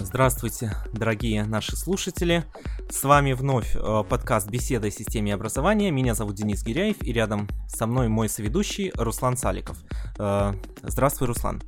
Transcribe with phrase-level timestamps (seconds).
[0.00, 2.44] Здравствуйте, дорогие наши слушатели.
[2.90, 5.90] С вами вновь э, подкаст «Беседа о системе образования».
[5.90, 9.78] Меня зовут Денис Гиряев, и рядом со мной мой соведущий Руслан Саликов.
[10.18, 10.52] Э,
[10.82, 11.62] здравствуй, Руслан.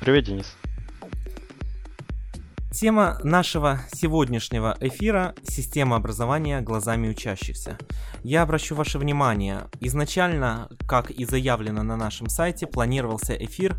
[0.00, 0.56] Привет, Денис.
[2.72, 7.78] Тема нашего сегодняшнего эфира– система образования глазами учащихся.
[8.24, 13.76] Я обращу ваше внимание, изначально, как и заявлено на нашем сайте, планировался эфир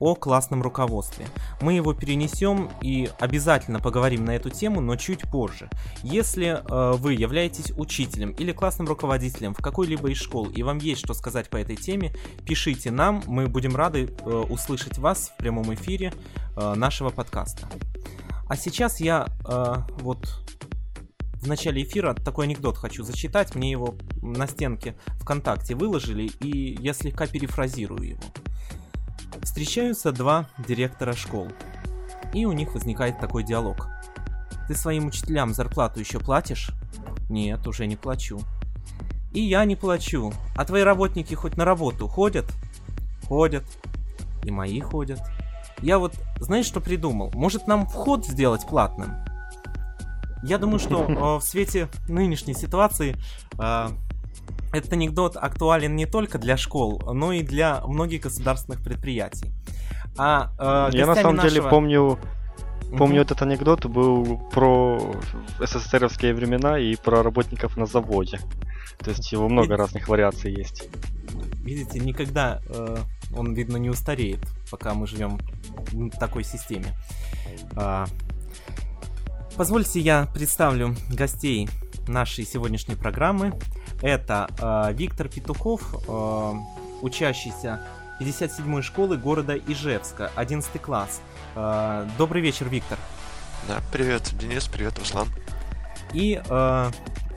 [0.00, 1.26] о классном руководстве.
[1.60, 5.70] Мы его перенесем и обязательно поговорим на эту тему, но чуть позже.
[6.02, 11.00] Если э, вы являетесь учителем или классным руководителем в какой-либо из школ и вам есть
[11.00, 12.12] что сказать по этой теме,
[12.44, 16.12] пишите нам, мы будем рады э, услышать вас в прямом эфире
[16.56, 17.68] э, нашего подкаста.
[18.48, 20.28] А сейчас я э, вот
[21.44, 23.54] в начале эфира такой анекдот хочу зачитать.
[23.54, 28.22] Мне его на стенке ВКонтакте выложили, и я слегка перефразирую его.
[29.42, 31.48] Встречаются два директора школ,
[32.32, 33.88] и у них возникает такой диалог.
[34.68, 36.70] Ты своим учителям зарплату еще платишь?
[37.28, 38.40] Нет, уже не плачу.
[39.34, 40.32] И я не плачу.
[40.56, 42.46] А твои работники хоть на работу ходят?
[43.28, 43.64] Ходят.
[44.44, 45.20] И мои ходят.
[45.82, 47.30] Я вот, знаешь, что придумал?
[47.34, 49.12] Может нам вход сделать платным?
[50.44, 53.16] Я думаю, что э, в свете нынешней ситуации
[53.58, 53.88] э,
[54.72, 59.52] этот анекдот актуален не только для школ, но и для многих государственных предприятий.
[60.16, 61.50] А, э, Я на самом нашего...
[61.50, 62.18] деле помню,
[62.96, 63.24] помню uh-huh.
[63.24, 65.14] этот анекдот был про
[65.60, 68.38] СССРовские времена и про работников на заводе.
[68.98, 70.88] То есть его много разных вариаций есть.
[71.62, 72.96] Видите, никогда э,
[73.34, 75.38] он, видно, не устареет, пока мы живем
[75.92, 76.88] в такой системе.
[79.56, 81.68] Позвольте я представлю гостей
[82.08, 83.52] нашей сегодняшней программы.
[84.02, 86.52] Это э, Виктор Петухов, э,
[87.02, 87.80] учащийся
[88.20, 91.20] 57-й школы города Ижевска, 11 класс.
[91.54, 92.98] Э, добрый вечер, Виктор.
[93.68, 95.28] Да, привет, Денис, привет, Руслан.
[96.12, 96.90] И э,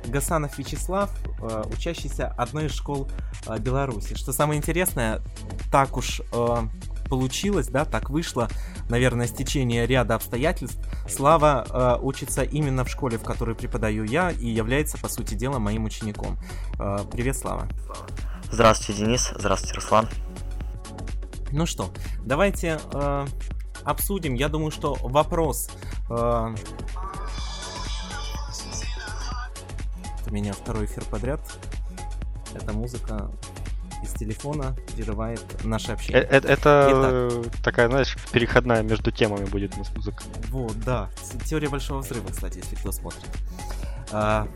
[0.07, 3.07] Гасанов Вячеслав, э, учащийся одной из школ
[3.47, 4.15] э, Беларуси.
[4.15, 5.21] Что самое интересное,
[5.71, 6.57] так уж э,
[7.07, 8.49] получилось, да, так вышло,
[8.89, 10.79] наверное, стечение ряда обстоятельств.
[11.09, 15.59] Слава э, учится именно в школе, в которой преподаю я, и является, по сути дела,
[15.59, 16.37] моим учеником.
[16.79, 17.67] Э, привет, Слава.
[18.51, 19.31] Здравствуйте, Денис.
[19.35, 20.07] Здравствуйте, Руслан.
[21.51, 21.91] Ну что,
[22.25, 23.27] давайте э,
[23.83, 24.33] обсудим.
[24.33, 25.69] Я думаю, что вопрос
[26.09, 26.55] э,
[30.27, 31.39] у меня второй эфир подряд.
[32.53, 33.31] Эта музыка
[34.03, 36.21] из телефона прерывает наше общение.
[36.21, 40.23] Это, это Итак, такая, знаешь, переходная между темами будет у нас музыка.
[40.49, 41.09] Вот, да.
[41.45, 43.29] Теория большого взрыва, кстати, если кто смотрит.
[44.11, 44.47] А,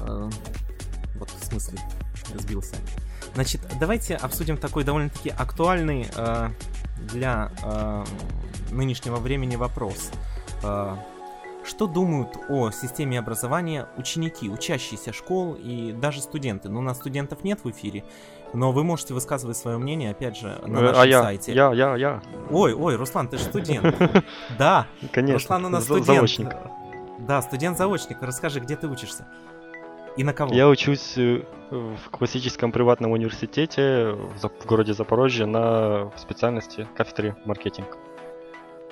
[0.00, 0.30] а,
[1.16, 1.78] вот в смысле
[2.38, 2.76] сбился.
[3.34, 6.52] Значит, давайте обсудим такой довольно-таки актуальный а,
[7.12, 8.04] для а,
[8.70, 10.10] нынешнего времени вопрос.
[10.62, 10.98] А,
[11.64, 16.68] что думают о системе образования ученики, учащиеся школ и даже студенты?
[16.68, 18.04] Ну, у нас студентов нет в эфире,
[18.52, 21.52] но вы можете высказывать свое мнение, опять же, на э, нашем а я, сайте.
[21.54, 22.22] Я, я, я.
[22.50, 23.84] Ой, ой, Руслан, ты же студент.
[24.58, 25.34] Да, конечно.
[25.34, 26.06] Руслан у нас студент.
[26.06, 26.48] Заочник.
[27.20, 28.18] Да, студент-заочник.
[28.20, 29.26] Расскажи, где ты учишься?
[30.16, 30.54] И на кого?
[30.54, 37.96] Я учусь э, в классическом приватном университете в городе Запорожье на специальности кафедре маркетинг.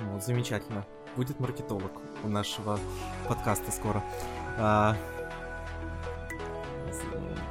[0.00, 0.84] Вот, замечательно
[1.16, 1.92] будет маркетолог
[2.24, 2.78] у нашего
[3.28, 4.02] подкаста скоро.
[4.58, 4.96] А,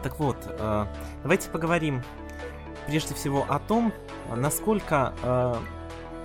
[0.04, 0.88] так вот, а,
[1.24, 2.04] давайте поговорим
[2.88, 3.94] прежде всего о том,
[4.36, 5.62] насколько а,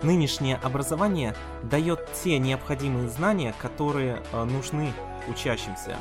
[0.03, 4.93] нынешнее образование дает те необходимые знания, которые а, нужны
[5.29, 5.97] учащимся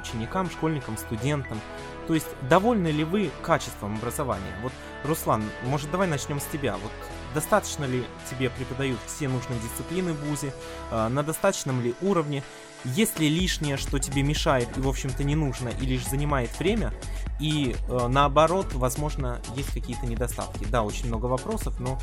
[0.00, 1.60] ученикам, школьникам, студентам.
[2.06, 4.54] То есть, довольны ли вы качеством образования?
[4.62, 4.72] Вот,
[5.04, 6.76] Руслан, может, давай начнем с тебя.
[6.76, 6.92] Вот
[7.34, 10.52] достаточно ли тебе преподают все нужные дисциплины в ВУЗе,
[10.90, 12.42] э, на достаточном ли уровне,
[12.84, 16.92] есть ли лишнее, что тебе мешает и, в общем-то, не нужно, и лишь занимает время,
[17.40, 20.66] и э, наоборот, возможно, есть какие-то недостатки.
[20.70, 21.98] Да, очень много вопросов, но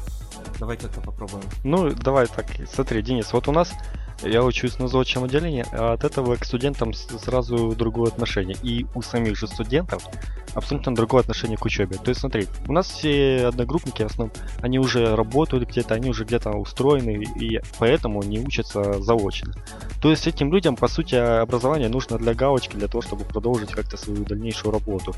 [0.59, 1.43] давай как-то попробуем.
[1.63, 3.73] Ну, давай так, смотри, Денис, вот у нас
[4.23, 8.57] я учусь на заочном отделении, а от этого к студентам сразу другое отношение.
[8.63, 10.03] И у самих же студентов
[10.53, 11.97] абсолютно другое отношение к учебе.
[11.97, 14.31] То есть смотри, у нас все одногруппники в основном,
[14.61, 19.53] они уже работают где-то, они уже где-то устроены, и поэтому не учатся заочно.
[20.01, 23.97] То есть этим людям, по сути, образование нужно для галочки, для того, чтобы продолжить как-то
[23.97, 25.13] свою дальнейшую работу.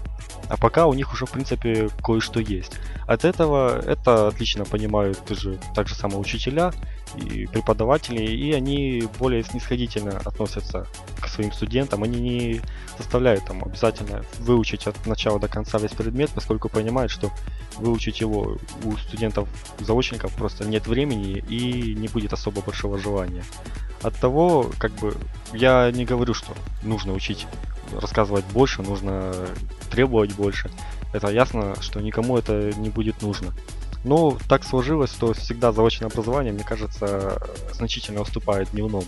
[0.49, 2.73] А пока у них уже, в принципе, кое-что есть.
[3.05, 6.73] От этого это отлично понимают же так же самые учителя,
[7.15, 10.87] и преподаватели, и они более снисходительно относятся
[11.21, 12.03] к своим студентам.
[12.03, 12.61] Они не
[12.97, 17.31] заставляют там обязательно выучить от начала до конца весь предмет, поскольку понимают, что
[17.77, 23.43] выучить его у студентов-заочников просто нет времени и не будет особо большого желания.
[24.01, 25.15] От того, как бы,
[25.53, 26.53] я не говорю, что
[26.83, 27.47] нужно учить
[27.93, 29.33] рассказывать больше, нужно
[29.89, 30.69] требовать больше.
[31.13, 33.53] Это ясно, что никому это не будет нужно.
[34.03, 37.41] Но так сложилось, что всегда заочное образование, мне кажется,
[37.73, 39.03] значительно уступает дневному.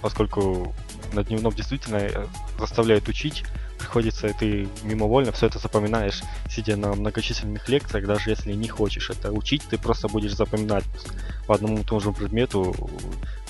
[0.00, 0.74] Поскольку
[1.12, 2.26] на дневном действительно э,
[2.58, 3.44] заставляют учить,
[3.78, 9.10] приходится, и ты мимовольно все это запоминаешь, сидя на многочисленных лекциях, даже если не хочешь
[9.10, 10.84] это учить, ты просто будешь запоминать
[11.46, 12.74] по одному и тому же предмету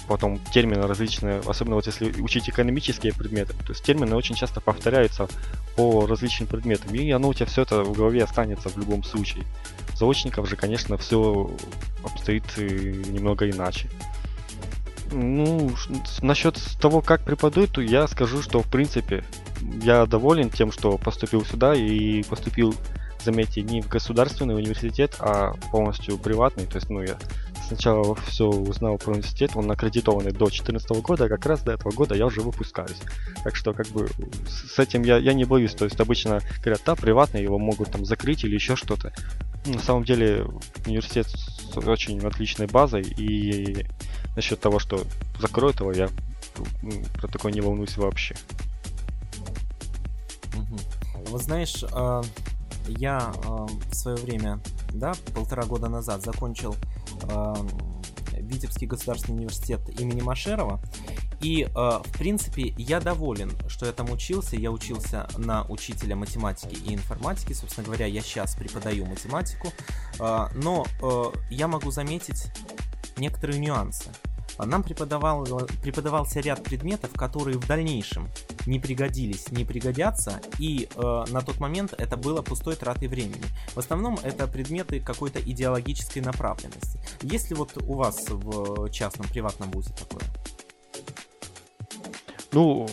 [0.08, 5.28] потом термины различные, особенно вот если учить экономические предметы, то есть термины очень часто повторяются
[5.76, 9.44] по различным предметам, и оно у тебя все это в голове останется в любом случае.
[9.94, 11.50] Заочников же, конечно, все
[12.04, 12.64] обстоит э,
[13.08, 13.88] немного иначе.
[15.12, 15.70] Ну,
[16.22, 19.25] насчет того, как преподают, я скажу, что в принципе
[19.82, 22.75] я доволен тем, что поступил сюда и поступил,
[23.22, 26.66] заметьте, не в государственный университет, а полностью приватный.
[26.66, 27.19] То есть, ну, я
[27.74, 31.92] сначала все узнал про университет, он аккредитованный до 2014 года, а как раз до этого
[31.92, 32.98] года я уже выпускаюсь.
[33.44, 34.08] Так что как бы
[34.46, 35.74] с этим я, я не боюсь.
[35.74, 39.12] То есть обычно говорят, да, приватный, его могут там закрыть или еще что-то.
[39.66, 40.46] На самом деле
[40.86, 43.86] университет с очень отличной базой и
[44.36, 45.02] насчет того, что
[45.38, 46.08] закроют его, я
[47.14, 48.34] про такое не волнуюсь вообще.
[51.28, 52.22] Вот знаешь, а,
[52.88, 54.60] я а, в свое время,
[54.92, 56.76] да, полтора года назад закончил
[58.32, 60.80] Витебский государственный университет имени Машерова.
[61.40, 64.56] И, э, в принципе, я доволен, что я там учился.
[64.56, 67.52] Я учился на учителя математики и информатики.
[67.52, 69.69] Собственно говоря, я сейчас преподаю математику.
[70.20, 72.46] Э, но э, я могу заметить
[73.16, 74.10] некоторые нюансы.
[74.58, 75.44] Нам преподавал,
[75.82, 78.28] преподавался ряд предметов, которые в дальнейшем
[78.66, 83.44] не пригодились, не пригодятся, и э, на тот момент это было пустой тратой времени.
[83.75, 87.00] В основном это предметы какой-то идеологической направленности.
[87.22, 90.22] Есть ли вот у вас в частном приватном вузе такое?
[92.52, 92.88] Ну,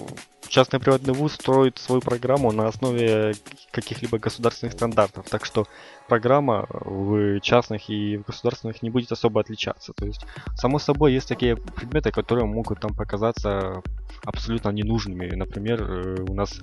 [0.50, 3.34] частный приватный вуз строит свою программу на основе
[3.72, 5.30] каких-либо государственных стандартов.
[5.30, 5.68] Так что
[6.08, 9.94] программа в частных и в государственных не будет особо отличаться.
[9.94, 10.26] То есть,
[10.56, 13.82] само собой, есть такие предметы, которые могут там показаться
[14.26, 15.34] абсолютно ненужными.
[15.36, 16.60] Например, э, у нас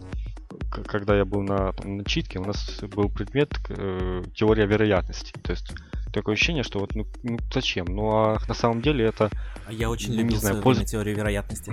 [0.87, 5.32] когда я был на, там, на читке, у нас был предмет э, теория вероятности.
[5.43, 5.72] То есть
[6.12, 7.87] такое ощущение, что вот ну, ну зачем?
[7.87, 9.31] Ну а на самом деле это...
[9.66, 10.78] А я очень ну, не знаю, польз...
[10.84, 11.72] теорию вероятности.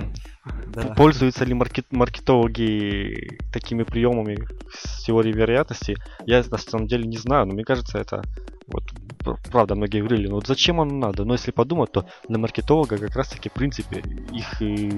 [0.67, 0.93] Да.
[0.95, 1.85] Пользуются ли маркет...
[1.91, 4.37] маркетологи такими приемами
[4.73, 5.95] с теорией вероятности?
[6.25, 8.21] Я на самом деле не знаю, но мне кажется, это
[8.67, 8.83] вот
[9.51, 11.25] правда многие говорили, ну вот зачем оно надо?
[11.25, 14.91] Но если подумать, то на маркетолога как раз таки в принципе их и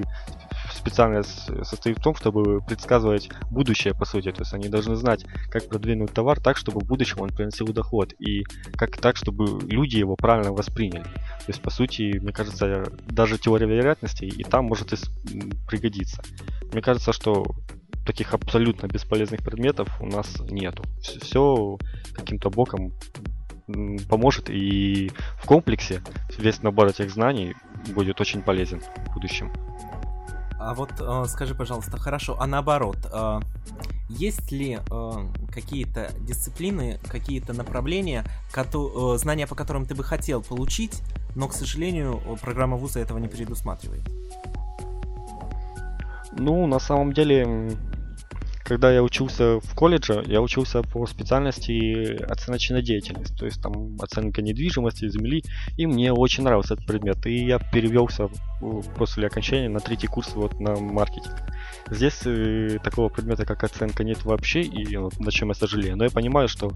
[0.75, 4.31] специальность состоит в том, чтобы предсказывать будущее, по сути.
[4.31, 8.13] То есть они должны знать, как продвинуть товар так, чтобы в будущем он приносил доход.
[8.19, 8.43] И
[8.73, 11.03] как так, чтобы люди его правильно восприняли.
[11.03, 14.93] То есть, по сути, мне кажется, даже теория вероятности и там может
[15.67, 16.21] пригодиться.
[16.71, 17.45] Мне кажется, что
[18.05, 20.83] таких абсолютно бесполезных предметов у нас нету.
[21.01, 21.77] Все
[22.13, 22.93] каким-то боком
[24.09, 25.11] поможет и
[25.41, 26.01] в комплексе
[26.37, 27.55] весь набор этих знаний
[27.95, 29.51] будет очень полезен в будущем.
[30.65, 33.39] А вот э, скажи, пожалуйста, хорошо, а наоборот, э,
[34.09, 35.11] есть ли э,
[35.53, 41.03] какие-то дисциплины, какие-то направления, кото- знания по которым ты бы хотел получить,
[41.35, 44.01] но, к сожалению, программа вуза этого не предусматривает?
[46.31, 47.77] Ну, на самом деле,
[48.65, 54.41] когда я учился в колледже, я учился по специальности оценочная деятельность, то есть там оценка
[54.41, 55.43] недвижимости, земли,
[55.77, 58.27] и мне очень нравился этот предмет, и я перевелся
[58.97, 61.35] после окончания на третий курс вот на маркетинг.
[61.91, 65.95] Здесь э, такого предмета, как оценка, нет вообще, и вот, на чем я сожалею.
[65.95, 66.71] Но я понимаю, что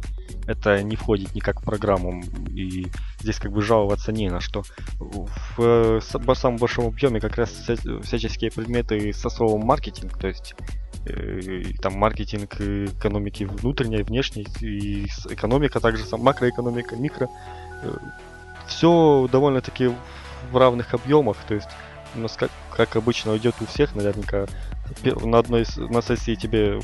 [0.46, 2.86] это не входит никак в программу, и
[3.20, 4.62] здесь как бы жаловаться не на что.
[5.00, 6.00] В э,
[6.36, 7.50] самом большом объеме как раз
[8.04, 10.54] всяческие предметы со словом маркетинг, то есть
[11.82, 17.30] там маркетинг экономики внутренней, внешней, и экономика также, макроэкономика, микро.
[17.84, 17.96] Э,
[18.68, 19.92] Все довольно-таки
[20.52, 21.70] в равных объемах, то есть
[22.16, 24.48] у нас как, как обычно идет у всех, наверняка
[25.04, 26.80] на одной на сессии тебе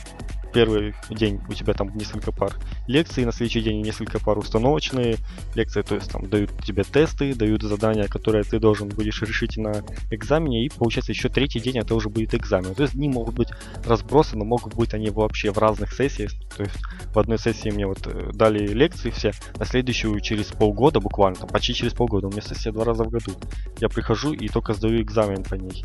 [0.56, 2.54] первый день у тебя там несколько пар
[2.88, 5.18] лекций, на следующий день несколько пар установочные
[5.54, 9.84] лекции, то есть там дают тебе тесты, дают задания, которые ты должен будешь решить на
[10.12, 12.74] экзамене, и получается еще третий день это уже будет экзамен.
[12.74, 13.50] То есть дни могут быть
[13.86, 16.78] разбросаны, могут быть они вообще в разных сессиях, то есть
[17.14, 21.50] в одной сессии мне вот э, дали лекции все, на следующую через полгода буквально, там
[21.50, 23.34] почти через полгода, у меня сессия два раза в году,
[23.82, 25.84] я прихожу и только сдаю экзамен по ней.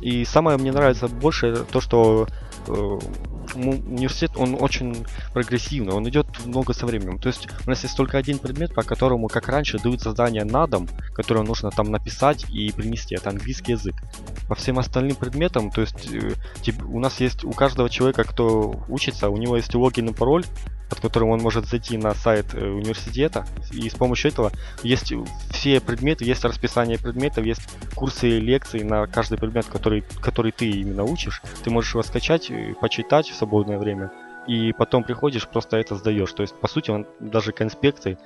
[0.00, 2.28] И самое мне нравится больше то, что
[2.68, 2.98] э,
[3.54, 7.18] университет, он очень прогрессивный, он идет много со временем.
[7.18, 10.66] То есть у нас есть только один предмет, по которому, как раньше, дают задание на
[10.66, 13.14] дом, которое нужно там написать и принести.
[13.14, 13.94] Это английский язык.
[14.48, 16.32] По всем остальным предметам, то есть э,
[16.84, 20.44] у нас есть, у каждого человека, кто учится, у него есть логин и пароль,
[20.88, 23.46] под которым он может зайти на сайт э, университета.
[23.72, 24.52] И с помощью этого
[24.82, 25.12] есть
[25.50, 27.62] все предметы, есть расписание предметов, есть
[27.94, 31.42] курсы и лекции на каждый предмет, который, который ты именно учишь.
[31.62, 34.12] Ты можешь его скачать, э, почитать свободное время.
[34.46, 36.32] И потом приходишь, просто это сдаешь.
[36.32, 38.18] То есть, по сути, он даже конспекты,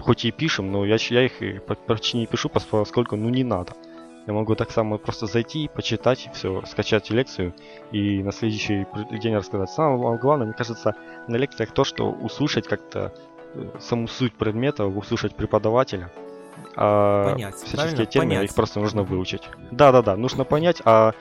[0.00, 3.72] хоть и пишем, но я, я их почти не пишу, поскольку ну не надо.
[4.26, 7.54] Я могу так само просто зайти, почитать, все, скачать лекцию
[7.92, 8.86] и на следующий
[9.20, 9.70] день рассказать.
[9.70, 10.94] Самое главное, мне кажется,
[11.28, 13.12] на лекциях то, что услышать как-то
[13.54, 16.10] э, саму суть предмета, услышать преподавателя.
[16.74, 18.50] А понять, всяческие термины, понять.
[18.50, 19.42] их просто нужно выучить.
[19.70, 21.12] Да-да-да, нужно понять, а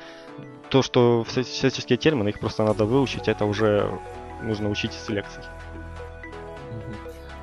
[0.73, 3.87] то, что всяческие термины, их просто надо выучить, это уже
[4.41, 5.43] нужно учить из лекций.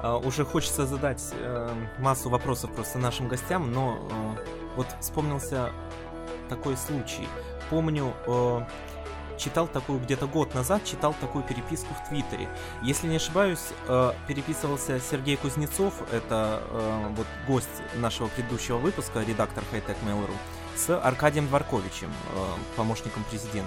[0.03, 5.71] Uh, уже хочется задать uh, массу вопросов просто нашим гостям, но uh, вот вспомнился
[6.49, 7.29] такой случай.
[7.71, 8.63] Помню, э,
[9.39, 12.49] читал такую где-то год назад, читал такую переписку в Твиттере.
[12.83, 19.63] Если не ошибаюсь, э, переписывался Сергей Кузнецов, это э, вот гость нашего предыдущего выпуска, редактор
[19.73, 20.35] Hightech Mail.ru,
[20.81, 23.67] с Аркадием Дворковичем, э, помощником президента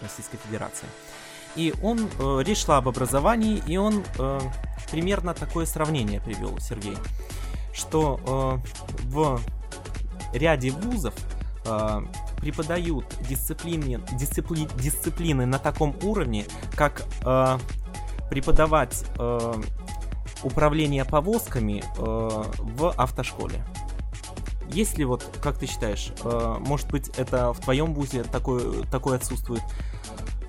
[0.00, 0.86] Российской Федерации.
[1.56, 4.40] И он, э, речь шла об образовании, и он э,
[4.90, 6.96] примерно такое сравнение привел, Сергей,
[7.72, 9.40] что э, в
[10.32, 11.14] ряде вузов
[11.64, 12.00] э,
[12.40, 16.46] преподают дисциплины, дисципли, дисциплины на таком уровне,
[16.76, 17.58] как э,
[18.30, 19.54] преподавать э,
[20.44, 23.64] управление повозками э, в автошколе.
[24.72, 29.16] Есть ли вот, как ты считаешь, э, может быть, это в твоем вузе такое, такое
[29.16, 29.62] отсутствует?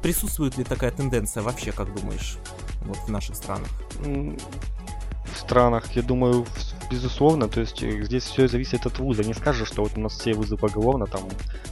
[0.02, 2.38] Присутствует ли такая тенденция вообще, как думаешь,
[2.82, 3.70] вот в наших странах?
[4.00, 6.46] В странах, я думаю,
[6.92, 9.24] безусловно, то есть э, здесь все зависит от вуза.
[9.24, 11.22] Не скажешь, что вот у нас все вузы поголовно там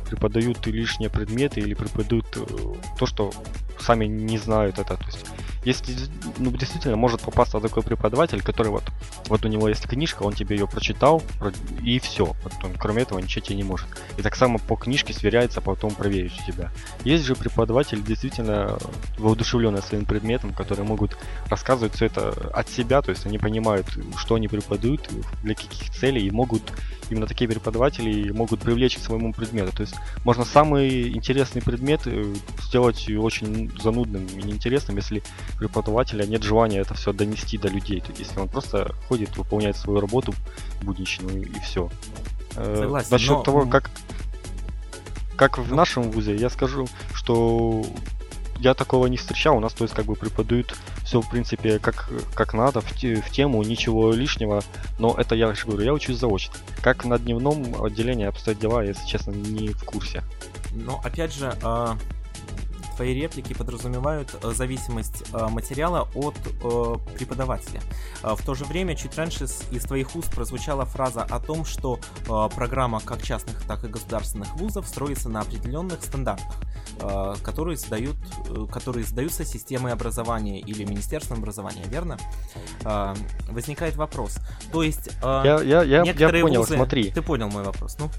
[0.10, 2.46] преподают лишние предметы или преподают э,
[2.98, 3.32] то, что
[3.80, 4.96] сами не знают это.
[4.96, 5.26] То есть
[5.64, 5.96] если
[6.38, 8.84] ну, действительно может попасться такой преподаватель, который вот,
[9.28, 11.22] вот у него есть книжка, он тебе ее прочитал,
[11.84, 12.26] и все.
[12.44, 13.88] Вот кроме этого ничего тебе не может.
[14.18, 16.72] И так само по книжке сверяется, потом проверить тебя.
[17.04, 18.78] Есть же преподаватели действительно
[19.18, 23.88] воодушевленные своим предметом, которые могут рассказывать все это от себя, то есть они понимают,
[24.18, 25.10] что они преподают,
[25.44, 26.62] для каких целей, и могут
[27.10, 29.76] именно такие преподаватели могут привлечь к своему предмету.
[29.76, 35.24] То есть можно самый интересный предмет э, сделать очень занудным и неинтересным, если
[35.58, 38.02] преподавателя нет желания это все донести до людей.
[38.02, 40.34] То есть если он просто ходит, выполняет свою работу
[40.82, 41.90] будничную и все.
[42.56, 43.44] Э, Согласен, Насчет но...
[43.44, 43.90] того, как
[45.40, 47.86] как в нашем вузе, я скажу, что
[48.60, 49.56] я такого не встречал.
[49.56, 50.76] У нас, то есть, как бы преподают
[51.06, 54.62] все, в принципе, как, как надо, в, те, в тему, ничего лишнего.
[55.00, 56.56] Но это я же говорю, я учусь заочно.
[56.82, 60.24] Как на дневном отделении обстоят дела, если честно, не в курсе.
[60.74, 61.98] Но, опять же, а,
[63.00, 67.80] твои реплики подразумевают э, зависимость э, материала от э, преподавателя.
[68.22, 73.00] В то же время, чуть раньше из твоих уст прозвучала фраза о том, что программа
[73.00, 76.56] как частных, так и государственных вузов строится на определенных стандартах,
[77.42, 78.18] которые, сдают,
[78.72, 82.18] которые сдаются системой образования или Министерством образования, верно?
[83.50, 84.40] Возникает вопрос.
[84.74, 86.76] То есть я, я, я, некоторые я понял, вузы...
[86.76, 87.12] смотри.
[87.12, 88.10] Ты понял мой вопрос, ну?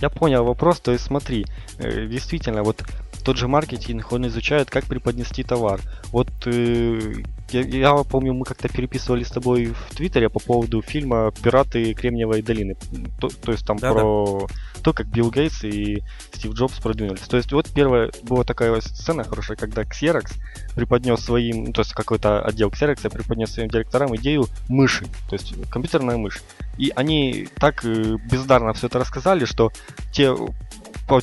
[0.00, 1.46] Я понял вопрос, то есть смотри,
[1.78, 2.82] действительно, вот
[3.26, 5.80] тот же маркетинг, он изучает, как преподнести товар.
[6.12, 7.12] Вот э,
[7.50, 12.42] я, я помню, мы как-то переписывали с тобой в Твиттере по поводу фильма «Пираты Кремниевой
[12.42, 12.76] долины».
[13.20, 14.80] То, то есть там да, про да.
[14.80, 16.04] то, как Билл Гейтс и
[16.34, 17.22] Стив Джобс продвинулись.
[17.22, 20.34] То есть вот первая была такая сцена хорошая, когда Xerox
[20.76, 25.52] преподнес своим, ну, то есть какой-то отдел Xerox преподнес своим директорам идею мыши, то есть
[25.68, 26.42] компьютерная мышь.
[26.78, 29.72] И они так э, бездарно все это рассказали, что
[30.12, 30.32] те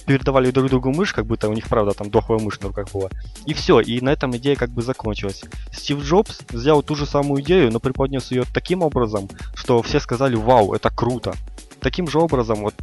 [0.06, 3.10] передавали друг другу мышь, как будто у них, правда, там дохлая мышь на руках была.
[3.46, 5.44] И все, и на этом идея как бы закончилась.
[5.72, 10.36] Стив Джобс взял ту же самую идею, но преподнес ее таким образом, что все сказали,
[10.36, 11.34] вау, это круто.
[11.80, 12.76] Таким же образом, вот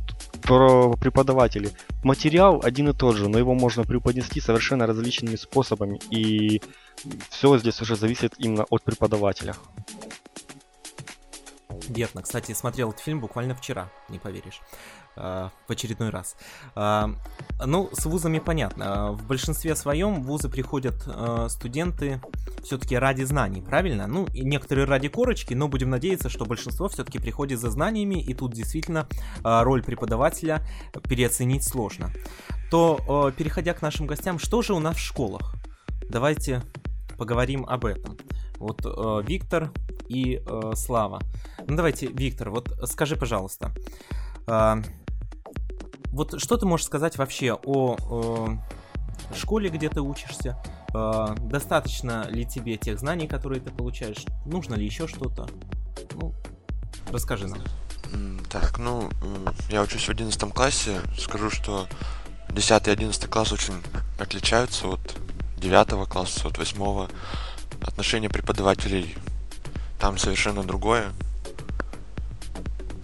[0.43, 1.71] про преподавателей.
[2.03, 6.01] Материал один и тот же, но его можно преподнести совершенно различными способами.
[6.11, 6.61] И
[7.29, 9.55] все здесь уже зависит именно от преподавателя.
[11.89, 12.23] Верно.
[12.23, 14.61] Кстати, смотрел этот фильм буквально вчера, не поверишь.
[15.17, 16.37] А, в очередной раз.
[16.75, 17.11] А,
[17.65, 19.13] ну, с вузами понятно.
[19.13, 22.21] В большинстве своем вузы приходят а, студенты
[22.63, 24.07] все-таки ради знаний, правильно?
[24.07, 28.35] Ну, и некоторые ради корочки, но будем надеяться, что большинство все-таки приходит за знаниями, и
[28.35, 29.09] тут действительно
[29.43, 30.63] роль преподавателя
[31.09, 32.11] переоценить сложно.
[32.71, 35.55] То, переходя к нашим гостям, что же у нас в школах?
[36.09, 36.63] Давайте
[37.17, 38.17] поговорим об этом.
[38.59, 39.73] Вот э, Виктор
[40.11, 41.21] и э, Слава.
[41.67, 43.73] Ну давайте, Виктор, вот скажи, пожалуйста,
[44.47, 44.83] э,
[46.07, 48.59] вот что ты можешь сказать вообще о
[49.31, 50.61] э, школе, где ты учишься?
[50.93, 54.25] Э, достаточно ли тебе тех знаний, которые ты получаешь?
[54.45, 55.49] Нужно ли еще что-то?
[56.15, 56.35] Ну,
[57.13, 57.61] расскажи нам.
[58.51, 59.09] Так, ну,
[59.71, 61.01] я учусь в 11 классе.
[61.17, 61.87] Скажу, что
[62.51, 63.75] 10 и 11 класс очень
[64.19, 65.17] отличаются от
[65.59, 67.09] 9 класса, от 8.
[67.83, 69.15] Отношение преподавателей
[70.01, 71.13] там совершенно другое.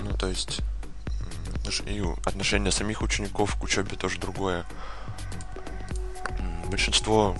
[0.00, 0.62] Ну, то есть
[1.86, 4.64] и отношение самих учеников к учебе тоже другое.
[6.70, 7.36] Большинство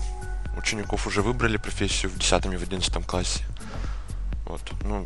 [0.57, 3.43] учеников уже выбрали профессию в 10 и в 11 классе.
[4.45, 5.05] Вот, ну,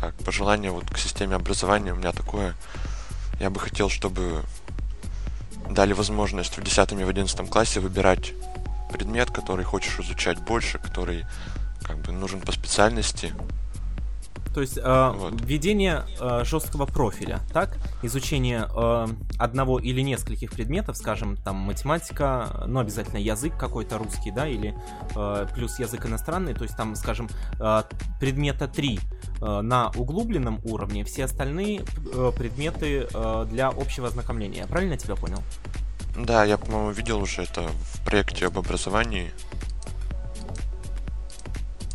[0.00, 2.54] так, пожелание вот к системе образования у меня такое.
[3.40, 4.42] Я бы хотел, чтобы
[5.68, 8.32] дали возможность в 10 и в 11 классе выбирать
[8.92, 11.24] предмет, который хочешь изучать больше, который
[11.82, 13.34] как бы нужен по специальности,
[14.54, 15.40] то есть э, вот.
[15.40, 17.76] введение э, жесткого профиля, так?
[18.02, 19.06] Изучение э,
[19.38, 24.74] одного или нескольких предметов, скажем, там математика, ну обязательно язык какой-то русский, да, или
[25.16, 27.82] э, плюс язык иностранный, то есть там, скажем, э,
[28.20, 29.00] предмета 3
[29.40, 31.82] э, на углубленном уровне, все остальные
[32.14, 34.60] э, предметы э, для общего ознакомления.
[34.60, 35.42] Я правильно тебя понял?
[36.16, 39.32] Да, я, по-моему, видел уже это в проекте об образовании.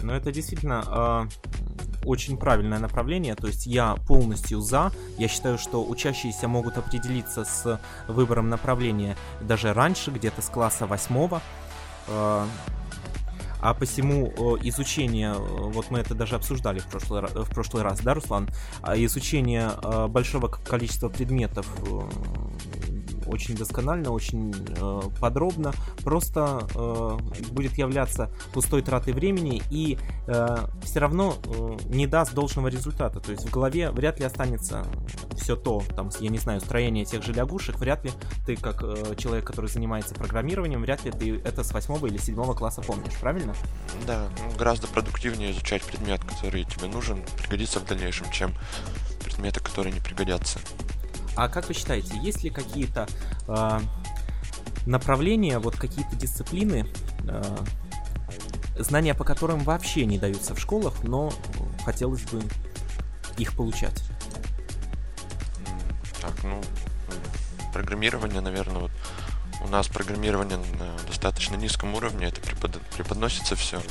[0.02, 1.69] Ну, это действительно э,
[2.06, 4.92] очень правильное направление, то есть я полностью за.
[5.18, 11.42] Я считаю, что учащиеся могут определиться с выбором направления даже раньше, где-то с класса восьмого.
[12.08, 12.46] Э,
[13.62, 18.00] а посему э, изучение, э, вот мы это даже обсуждали в прошлый, в прошлый раз,
[18.00, 18.50] да, Руслан?
[18.82, 19.72] А изучение
[20.08, 21.68] большого количества предметов
[23.30, 27.18] очень досконально, очень э, подробно, просто э,
[27.52, 33.20] будет являться пустой тратой времени и э, все равно э, не даст должного результата.
[33.20, 34.86] То есть в голове вряд ли останется
[35.38, 38.12] все то, там, я не знаю, строение тех же лягушек, вряд ли
[38.46, 42.54] ты, как э, человек, который занимается программированием, вряд ли ты это с восьмого или седьмого
[42.54, 43.54] класса помнишь, правильно?
[44.06, 48.54] Да, ну, гораздо продуктивнее изучать предмет, который тебе нужен, пригодится в дальнейшем, чем
[49.24, 50.60] предметы, которые не пригодятся.
[51.40, 53.08] А как вы считаете, есть ли какие-то
[53.48, 53.80] э,
[54.86, 56.86] направления, вот какие-то дисциплины,
[57.30, 57.58] э,
[58.78, 61.32] знания по которым вообще не даются в школах, но
[61.86, 62.44] хотелось бы
[63.38, 64.04] их получать?
[66.20, 66.62] Так, ну,
[67.72, 68.92] программирование, наверное, вот
[69.64, 72.82] у нас программирование на достаточно низком уровне, это препод...
[72.98, 73.82] преподносится все.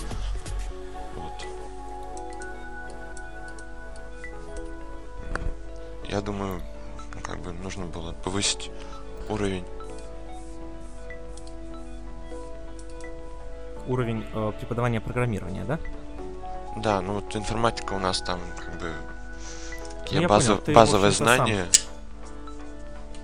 [6.11, 6.63] Я думаю,
[7.29, 8.71] как бы нужно было повысить
[9.29, 9.64] уровень.
[13.87, 15.79] Уровень э, преподавания программирования, да?
[16.77, 18.93] Да, ну вот информатика у нас там как бы
[20.11, 21.67] ну, я базов, понял, базовое знание.
[21.71, 21.88] Сам.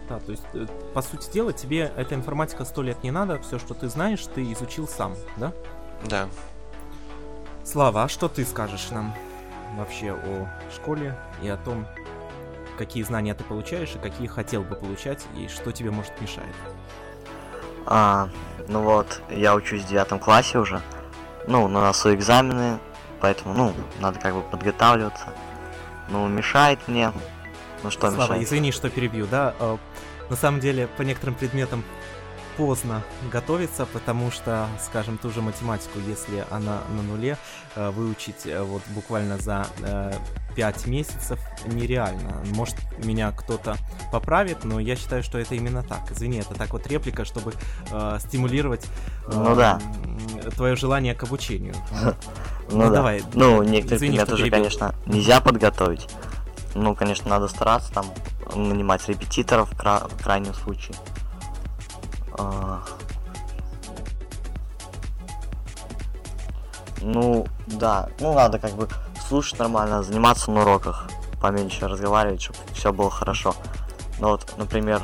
[0.09, 3.59] Да, то есть, э, по сути дела, тебе эта информатика сто лет не надо, все,
[3.59, 5.53] что ты знаешь, ты изучил сам, да?
[6.05, 6.29] Да.
[7.65, 9.15] Слава, а что ты скажешь нам
[9.79, 11.87] вообще о школе и о том,
[12.77, 16.55] какие знания ты получаешь и какие хотел бы получать, и что тебе, может, мешает?
[17.87, 18.29] А,
[18.69, 20.81] ну вот, я учусь в девятом классе уже.
[21.47, 22.79] Ну, на носу экзамены,
[23.21, 25.29] поэтому, ну, надо как бы подготавливаться.
[26.09, 27.13] Ну, мешает мне.
[27.83, 28.43] Ну что Слава, мешает?
[28.43, 29.55] извини, что перебью, да?
[29.59, 29.79] А,
[30.31, 31.85] на самом деле, по некоторым предметам
[32.57, 37.37] поздно готовиться, потому что, скажем, ту же математику, если она на нуле,
[37.77, 39.67] э, выучить э, вот буквально за
[40.57, 42.43] 5 э, месяцев нереально.
[42.55, 43.77] Может, меня кто-то
[44.13, 46.11] поправит, но я считаю, что это именно так.
[46.11, 47.53] Извини, это так вот реплика, чтобы
[47.91, 48.87] э, стимулировать
[49.27, 49.81] э, ну, да.
[50.57, 51.75] твое желание к обучению.
[52.71, 52.91] Ну, ну да.
[52.95, 53.23] давай.
[53.35, 56.09] Ну, некоторые предметы уже, конечно, нельзя подготовить.
[56.75, 58.07] Ну, конечно, надо стараться там
[58.55, 60.97] нанимать репетиторов в крайнем случае.
[62.35, 62.83] А...
[67.01, 68.89] Ну, да, ну надо как бы
[69.29, 71.09] слушать нормально, заниматься на уроках,
[71.41, 73.55] поменьше разговаривать, чтобы все было хорошо.
[74.21, 75.03] Ну вот, например,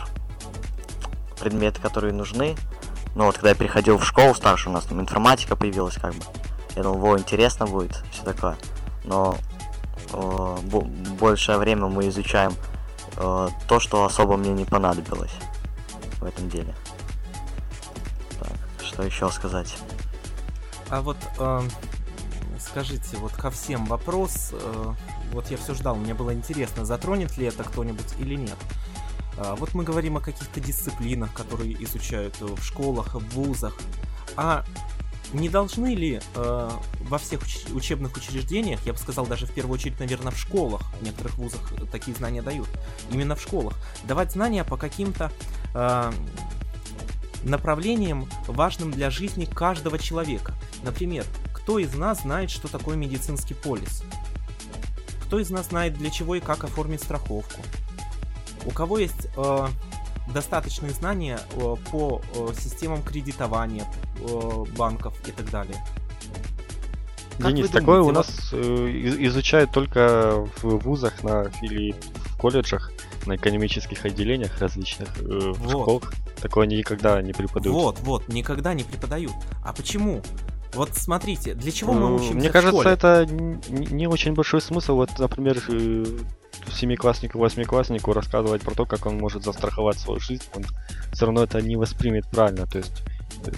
[1.38, 2.56] предметы, которые нужны.
[3.14, 6.24] Ну вот, когда я переходил в школу старшую, у нас там информатика появилась как бы.
[6.76, 8.56] Я думал, во, интересно будет, все такое.
[9.04, 9.36] Но
[10.12, 10.56] э,
[11.18, 12.52] большее время мы изучаем
[13.16, 15.34] э, то, что особо мне не понадобилось
[16.20, 16.74] в этом деле.
[19.00, 19.78] Что еще сказать?
[20.90, 21.62] А вот э,
[22.58, 24.50] скажите, вот ко всем вопрос.
[24.52, 24.92] Э,
[25.32, 28.56] вот я все ждал, мне было интересно, затронет ли это кто-нибудь или нет.
[29.38, 33.74] А, вот мы говорим о каких-то дисциплинах, которые изучают в школах, в вузах.
[34.36, 34.66] А
[35.32, 39.76] не должны ли э, во всех уч- учебных учреждениях, я бы сказал, даже в первую
[39.76, 42.68] очередь, наверное, в школах, в некоторых вузах такие знания дают,
[43.10, 45.32] именно в школах, давать знания по каким-то
[45.74, 46.12] э,
[47.44, 50.54] направлениям, важным для жизни каждого человека.
[50.82, 54.02] Например, кто из нас знает, что такое медицинский полис?
[55.26, 57.62] Кто из нас знает, для чего и как оформить страховку?
[58.66, 59.66] У кого есть э,
[60.34, 63.86] достаточные знания э, по э, системам кредитования
[64.18, 65.76] э, банков и так далее?
[67.38, 72.92] Как Денис, такое у нас э, изучают только в вузах на, или в колледжах,
[73.26, 75.70] на экономических отделениях различных, э, в вот.
[75.70, 76.12] школах.
[76.40, 77.74] Такое они никогда не преподают.
[77.74, 79.34] Вот, вот, никогда не преподают.
[79.64, 80.22] А почему?
[80.74, 84.94] Вот смотрите, для чего мы учимся Мне кажется, это не очень большой смысл.
[84.94, 86.04] Вот, например, э,
[86.72, 90.64] семикласснику, восьмикласснику рассказывать про то, как он может застраховать свою жизнь, он
[91.12, 92.66] все равно это не воспримет правильно.
[92.66, 93.02] То есть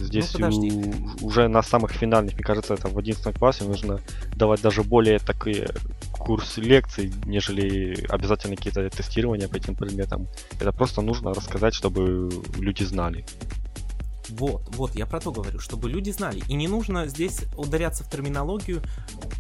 [0.01, 4.01] здесь ну, у, уже на самых финальных, мне кажется, это в 11 классе нужно
[4.35, 5.69] давать даже более такие
[6.25, 10.29] курсы лекций, нежели обязательно какие-то тестирования по этим предметам.
[10.61, 13.25] Это просто нужно рассказать, чтобы люди знали.
[14.29, 16.43] Вот, вот, я про то говорю, чтобы люди знали.
[16.49, 18.83] И не нужно здесь ударяться в терминологию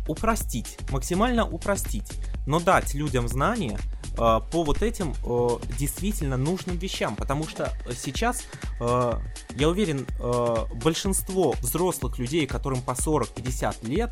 [0.09, 2.13] упростить, максимально упростить,
[2.47, 3.79] но дать людям знания
[4.17, 5.49] по вот этим э,
[5.79, 8.45] действительно нужным вещам, потому что сейчас,
[8.81, 9.13] э,
[9.57, 14.11] я уверен, э, большинство взрослых людей, которым по 40-50 лет,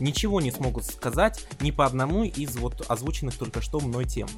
[0.00, 4.28] ничего не смогут сказать ни по одному из вот озвученных только что мной тем.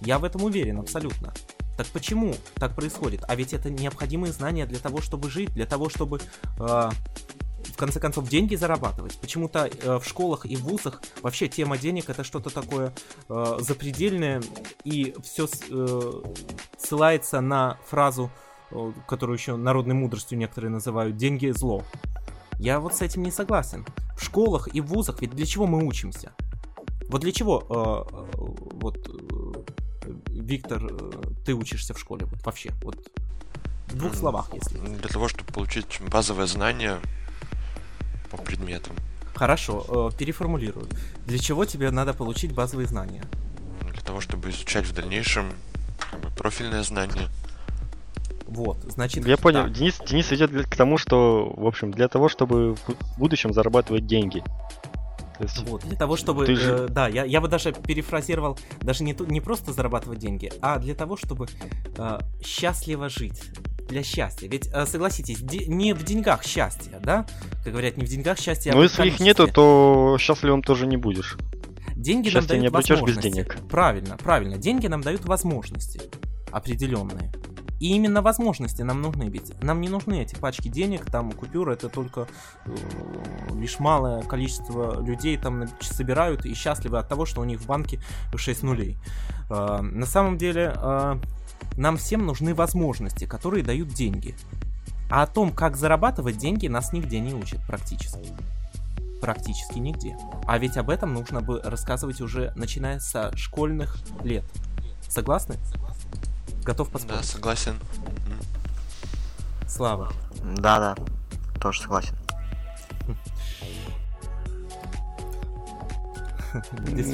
[0.00, 1.32] Я в этом уверен абсолютно.
[1.76, 3.24] Так почему так происходит?
[3.28, 6.20] А ведь это необходимые знания для того, чтобы жить, для того, чтобы
[6.58, 6.90] э,
[7.66, 9.18] в конце концов деньги зарабатывать.
[9.18, 12.92] Почему-то э, в школах и в вузах вообще тема денег это что-то такое
[13.28, 14.42] э, запредельное,
[14.84, 16.22] и все э,
[16.78, 18.30] ссылается на фразу,
[18.70, 21.84] э, которую еще народной мудростью некоторые называют «деньги зло».
[22.58, 23.84] Я вот с этим не согласен.
[24.16, 26.32] В школах и в вузах ведь для чего мы учимся?
[27.08, 28.46] Вот для чего э, э
[28.80, 28.98] вот
[30.28, 31.10] Виктор, э,
[31.44, 32.26] ты учишься в школе?
[32.26, 32.96] Вот вообще, вот
[33.88, 34.78] в двух словах, если.
[34.78, 36.98] Для того, чтобы получить базовое знание
[38.32, 38.96] по предметам.
[39.34, 40.88] Хорошо, э, переформулирую.
[41.26, 43.22] Для чего тебе надо получить базовые знания?
[43.92, 45.52] Для того, чтобы изучать в дальнейшем
[46.36, 47.28] профильное знание.
[48.46, 49.26] Вот, значит...
[49.26, 49.68] Я понял, да.
[49.68, 54.42] Денис, Денис идет к тому, что, в общем, для того, чтобы в будущем зарабатывать деньги.
[55.38, 56.46] То вот, для того, чтобы...
[56.46, 56.72] Ты же...
[56.72, 60.94] э, да, я, я бы даже перефразировал, даже не, не просто зарабатывать деньги, а для
[60.94, 61.48] того, чтобы
[61.96, 63.42] э, счастливо жить.
[63.92, 64.48] Для счастья.
[64.48, 67.26] Ведь, э, согласитесь, не в деньгах счастье, да?
[67.62, 70.96] Как говорят, не в деньгах счастье, а Ну, если их нету, то счастливым тоже не
[70.96, 71.36] будешь.
[71.94, 73.26] Деньги Счастье нам дают не возможности.
[73.26, 73.56] без денег.
[73.68, 74.56] Правильно, правильно.
[74.56, 76.00] Деньги нам дают возможности
[76.50, 77.32] определенные.
[77.80, 81.90] И именно возможности нам нужны, ведь нам не нужны эти пачки денег, там купюры, это
[81.90, 82.28] только
[82.64, 82.74] э,
[83.54, 88.00] лишь малое количество людей там собирают и счастливы от того, что у них в банке
[88.34, 88.96] 6 нулей.
[89.50, 91.16] Э, на самом деле э,
[91.76, 94.34] нам всем нужны возможности, которые дают деньги.
[95.10, 98.32] А о том, как зарабатывать деньги, нас нигде не учат практически.
[99.20, 100.16] Практически нигде.
[100.46, 104.44] А ведь об этом нужно бы рассказывать уже начиная со школьных лет.
[105.08, 105.56] Согласны?
[106.64, 107.20] Готов поспорить?
[107.20, 107.74] Да, согласен.
[109.68, 110.12] Слава.
[110.56, 110.96] Да, да,
[111.60, 112.16] тоже согласен.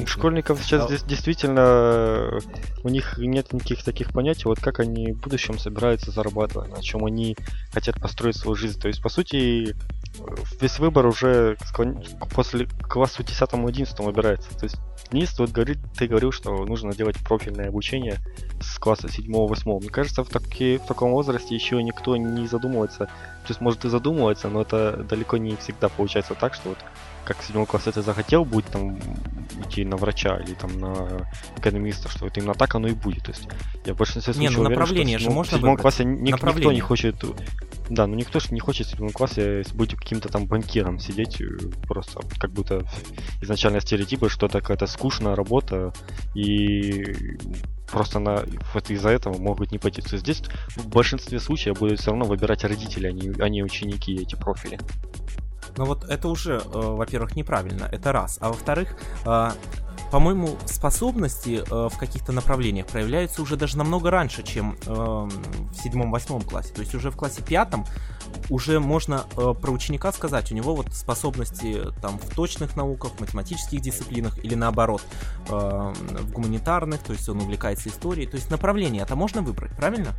[0.07, 2.38] Школьников сейчас здесь действительно э,
[2.83, 7.05] у них нет никаких таких понятий, вот как они в будущем собираются зарабатывать, на чем
[7.05, 7.37] они
[7.72, 8.81] хотят построить свою жизнь.
[8.81, 9.74] То есть, по сути,
[10.61, 11.57] весь выбор уже
[12.35, 14.51] после класса 10-11 выбирается.
[14.59, 14.77] То есть
[15.11, 18.18] Денис вот говорит, ты говорил, что нужно делать профильное обучение
[18.61, 19.81] с класса 7-8.
[19.81, 23.07] Мне кажется, в, таки, в таком возрасте еще никто не задумывается.
[23.07, 26.79] То есть, может и задумывается, но это далеко не всегда получается так, что вот
[27.29, 28.99] как седьмой класс это захотел, будет там
[29.62, 31.27] идти на врача или там на
[31.59, 33.25] экономиста, что это именно так оно и будет.
[33.25, 33.47] То есть
[33.85, 35.77] я в большинстве случаев Не, ну уверен, направление что же в седьмом- можно в седьмом
[35.77, 37.23] классе ни- никто не хочет
[37.91, 41.47] да, ну никто же не хочет в седьмом классе быть каким-то там банкиром, сидеть э,
[41.87, 42.85] просто как будто
[43.43, 45.93] изначально стереотипы, что это какая-то скучная работа,
[46.35, 47.37] и
[47.91, 50.03] просто на, вот из-за этого могут не пойти.
[50.03, 50.43] То есть здесь
[50.77, 54.79] в большинстве случаев будут все равно выбирать родители, а не, а не ученики эти профили.
[55.79, 58.38] Но вот это уже, э, во-первых, неправильно, это раз.
[58.41, 59.51] А во-вторых, э,
[60.11, 66.43] по-моему, способности э, в каких-то направлениях проявляются уже даже намного раньше, чем э, в седьмом-восьмом
[66.43, 66.73] классе.
[66.75, 67.87] То есть уже в классе пятом
[68.51, 73.21] уже можно э, про ученика сказать, у него вот способности там в точных науках, в
[73.21, 75.03] математических дисциплинах или наоборот
[75.49, 78.27] э, в гуманитарных, то есть он увлекается историей.
[78.27, 80.14] То есть направление это можно выбрать, правильно?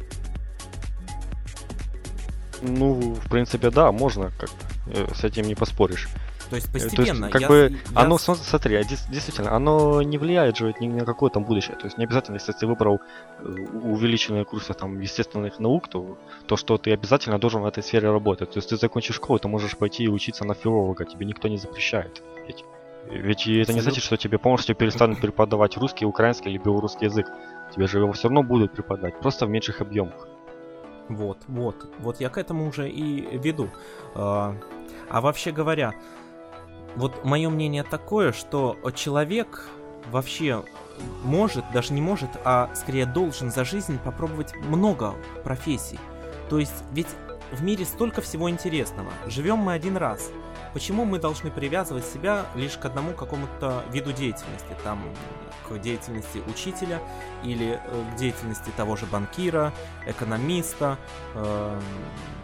[2.62, 4.50] Ну, в принципе, да, можно, как
[4.88, 6.08] э, с этим не поспоришь.
[6.50, 7.30] То есть Э, то есть, постепенно.
[7.30, 11.30] как я- бы, я оно, смотри, а действительно, оно не влияет же ни на какое
[11.30, 11.76] там будущее.
[11.76, 13.00] То есть не обязательно, если ты выбрал
[13.40, 13.44] э,
[13.84, 16.18] увеличенные курсы там естественных наук, то,
[16.48, 18.52] то что ты обязательно должен в этой сфере работать.
[18.52, 21.58] То есть ты закончишь школу, ты можешь пойти и учиться на филолога, тебе никто не
[21.58, 22.24] запрещает.
[22.48, 22.66] Ведь,
[23.12, 27.28] ведь это не значит, что тебе полностью перестанут преподавать русский, украинский или белорусский язык.
[27.76, 30.28] Тебе же его все равно будут преподавать, просто в меньших объемах.
[31.10, 33.70] Вот, вот, вот я к этому уже и веду.
[34.16, 34.56] А
[35.10, 35.94] а вообще говоря,
[36.96, 39.68] вот мое мнение такое, что человек
[40.12, 40.64] вообще
[41.24, 46.00] может, даже не может, а скорее должен за жизнь попробовать много профессий.
[46.50, 47.08] То есть ведь
[47.52, 49.12] в мире столько всего интересного.
[49.26, 50.30] Живем мы один раз.
[50.74, 54.76] Почему мы должны привязывать себя лишь к одному какому-то виду деятельности?
[54.84, 55.02] Там
[55.76, 57.02] к деятельности учителя
[57.44, 59.74] или э, к деятельности того же банкира,
[60.06, 60.98] экономиста,
[61.36, 61.80] э,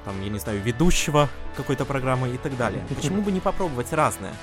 [0.05, 2.83] там, я не знаю, ведущего какой-то программы и так далее.
[2.89, 4.33] Почему бы не попробовать разное?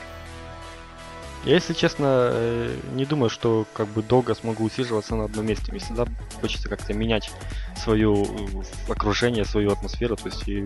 [1.44, 5.72] Я, если честно, э, не думаю, что как бы долго смогу усиживаться на одном месте.
[5.72, 6.06] Мне всегда
[6.40, 7.32] хочется как-то менять
[7.76, 10.14] свое э, окружение, свою атмосферу.
[10.14, 10.64] То есть и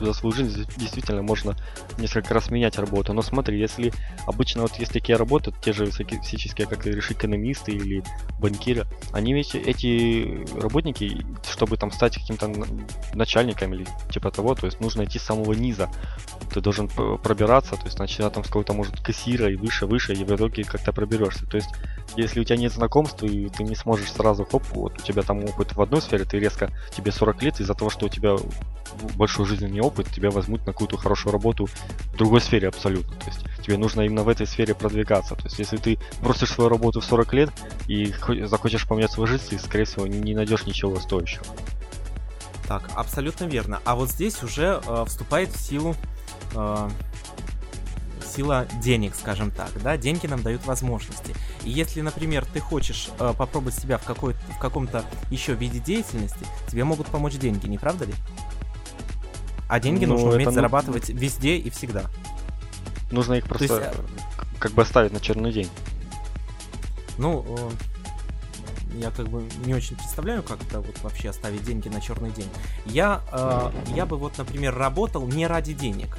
[0.00, 1.54] за свою жизнь действительно можно
[1.98, 3.12] несколько раз менять работу.
[3.12, 3.92] Но смотри, если
[4.26, 8.02] обычно вот есть такие работы, те же всяческие, как и решить экономисты или
[8.40, 12.50] банкиры, они ведь эти работники, чтобы там стать каким-то
[13.14, 15.88] начальником или типа того, то есть нужно идти с самого низа.
[16.52, 20.24] Ты должен пробираться, то есть начиная там с какого-то, может, кассира и выше, выше, и
[20.24, 21.46] в итоге как-то проберешься.
[21.46, 21.68] То есть,
[22.16, 25.44] если у тебя нет знакомств, и ты не сможешь сразу, хоп, вот у тебя там
[25.44, 28.36] опыт в одной сфере, ты резко, тебе 40 лет, из-за того, что у тебя
[29.16, 33.14] большой жизненный опыт, тебя возьмут на какую-то хорошую работу в другой сфере абсолютно.
[33.16, 35.34] То есть, тебе нужно именно в этой сфере продвигаться.
[35.34, 37.50] То есть, если ты бросишь свою работу в 40 лет
[37.86, 41.44] и хо- захочешь поменять свою жизнь, ты, скорее всего, не найдешь ничего стоящего.
[42.70, 43.80] Так, абсолютно верно.
[43.84, 45.96] А вот здесь уже э, вступает в силу
[46.54, 46.88] э,
[48.30, 51.34] сила денег, скажем так, да, деньги нам дают возможности.
[51.64, 56.46] И если, например, ты хочешь э, попробовать себя в, какой в каком-то еще виде деятельности,
[56.68, 58.14] тебе могут помочь деньги, не правда ли?
[59.68, 62.04] А деньги Ну, нужно уметь ну- зарабатывать везде и всегда.
[63.10, 63.92] Нужно их просто есть, э,
[64.58, 65.68] как бы оставить на черный день.
[67.18, 67.70] Ну, э,
[68.98, 72.48] я как бы не очень представляю, как это вот вообще оставить деньги на черный день.
[72.86, 76.18] Я, э, я бы вот, например, работал не ради денег.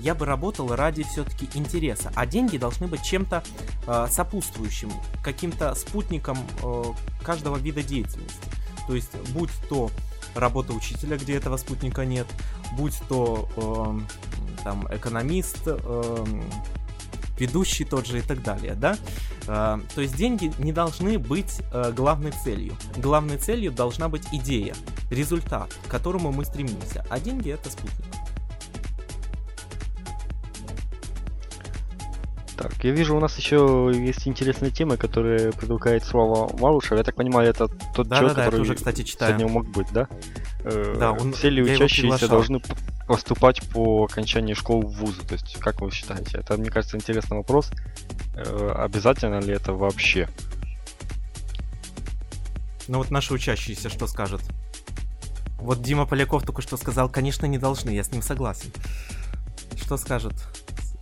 [0.00, 2.10] Я бы работал ради все-таки интереса.
[2.14, 3.42] А деньги должны быть чем-то
[3.86, 4.90] э, сопутствующим,
[5.22, 6.84] каким-то спутником э,
[7.22, 8.40] каждого вида деятельности.
[8.86, 9.90] То есть, будь то
[10.34, 12.26] работа учителя, где этого спутника нет,
[12.76, 14.06] будь то эм,
[14.64, 16.44] там экономист, эм,
[17.38, 18.96] ведущий тот же и так далее, да?
[19.46, 22.74] Э, то есть деньги не должны быть э, главной целью.
[22.96, 24.74] Главной целью должна быть идея,
[25.10, 27.04] результат, к которому мы стремимся.
[27.10, 28.06] А деньги это спутник.
[32.60, 36.92] Так, я вижу, у нас еще есть интересные темы, которые предлагает Слава Малышев.
[36.98, 39.30] Я так понимаю, это тот Да-да-да, человек, я который тоже, кстати, читаю.
[39.38, 40.08] сегодня мог быть, да?
[40.64, 42.60] Э, Да, он- Все ли учащиеся должны
[43.06, 45.22] поступать по окончании школ в вузы?
[45.26, 46.36] То есть, как вы считаете?
[46.36, 47.70] Это, мне кажется, интересный вопрос.
[48.36, 50.28] Э, Обязательно ли это вообще?
[52.88, 54.42] Ну вот наши учащиеся что скажут?
[55.58, 58.70] Вот Дима Поляков только что сказал, конечно, не должны, я с ним согласен.
[59.76, 60.34] Что скажет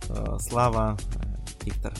[0.09, 0.97] э, Слава,
[1.69, 1.93] Виктор?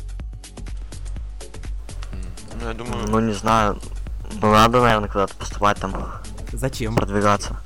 [2.59, 3.79] Ну, я думаю, Ну, не знаю.
[4.41, 6.95] Ну, надо, наверное, куда-то поступать там, Зачем?
[6.95, 7.59] продвигаться.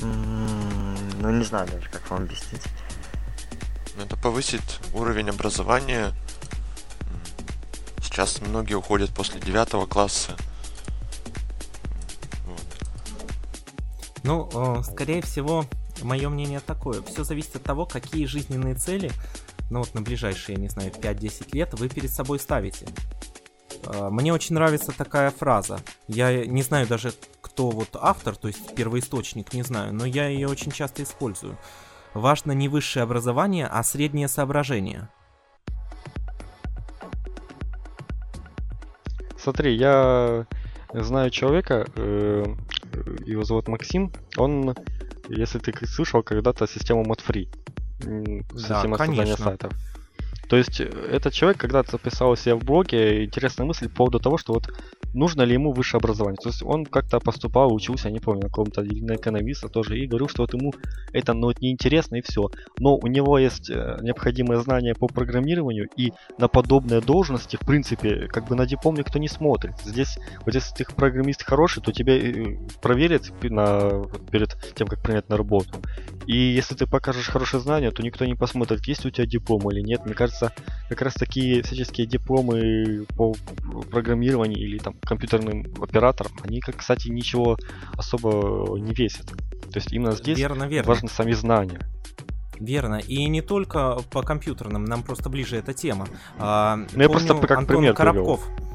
[0.00, 2.62] Ну, не знаю даже, как вам объяснить.
[3.96, 4.62] ну, это повысит
[4.94, 6.12] уровень образования.
[8.00, 10.36] Сейчас многие уходят после девятого класса.
[14.24, 15.64] Ну, э, скорее всего,
[16.02, 17.02] мое мнение такое.
[17.02, 19.10] Все зависит от того, какие жизненные цели
[19.72, 22.86] ну вот на ближайшие, не знаю, 5-10 лет вы перед собой ставите.
[23.86, 25.80] Э, мне очень нравится такая фраза.
[26.08, 30.48] Я не знаю даже, кто вот автор, то есть первоисточник, не знаю, но я ее
[30.48, 31.56] очень часто использую.
[32.12, 35.08] Важно не высшее образование, а среднее соображение.
[39.38, 40.46] Смотри, я
[40.92, 42.44] знаю человека, э,
[43.24, 44.12] его зовут Максим.
[44.36, 44.76] Он,
[45.30, 47.48] если ты слышал когда-то систему ModFree,
[48.02, 49.72] да, создания сайтов.
[50.52, 54.36] То есть э, этот человек когда-то записал себе в блоге интересная мысль по поводу того,
[54.36, 54.68] что вот
[55.14, 56.38] нужно ли ему высшее образование.
[56.42, 60.28] То есть он как-то поступал, учился, не помню, на каком-то на экономиста тоже, и говорил,
[60.28, 60.74] что вот ему
[61.12, 62.50] это ну, вот неинтересно и все.
[62.78, 68.28] Но у него есть э, необходимые знания по программированию, и на подобные должности, в принципе,
[68.28, 69.74] как бы на диплом никто не смотрит.
[69.84, 75.28] Здесь, вот если ты программист хороший, то тебя э, проверят на, перед тем, как принять
[75.28, 75.80] на работу.
[76.26, 79.80] И если ты покажешь хорошие знания, то никто не посмотрит, есть у тебя диплом или
[79.80, 80.04] нет.
[80.04, 80.52] Мне кажется,
[80.88, 83.34] как раз такие всяческие дипломы по
[83.90, 87.56] программированию или там компьютерным операторам, они, как, кстати, ничего
[87.96, 89.26] особо не весят.
[89.26, 90.88] То есть именно здесь верно, верно.
[90.88, 91.80] важны сами знания.
[92.58, 92.96] Верно.
[92.96, 96.06] И не только по компьютерным, нам просто ближе эта тема.
[96.38, 98.46] А, ну, я просто как Антон пример Коробков.
[98.46, 98.71] Привел.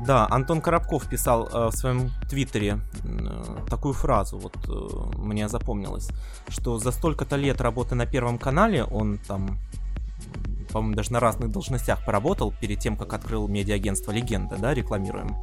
[0.00, 6.10] Да, Антон Коробков писал э, в своем твиттере э, такую фразу, вот э, мне запомнилось,
[6.48, 9.58] что за столько-то лет работы на Первом канале он там
[10.72, 15.36] по-моему, даже на разных должностях поработал перед тем, как открыл медиагентство «Легенда», да, рекламируем,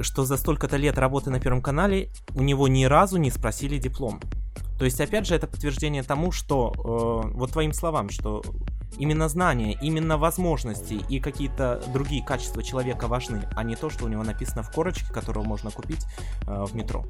[0.00, 4.20] что за столько-то лет работы на Первом канале у него ни разу не спросили диплом.
[4.78, 8.42] То есть, опять же, это подтверждение тому, что, э, вот твоим словам, что
[8.98, 14.08] именно знания, именно возможности и какие-то другие качества человека важны, а не то, что у
[14.08, 16.04] него написано в корочке, которого можно купить
[16.46, 17.04] э, в метро.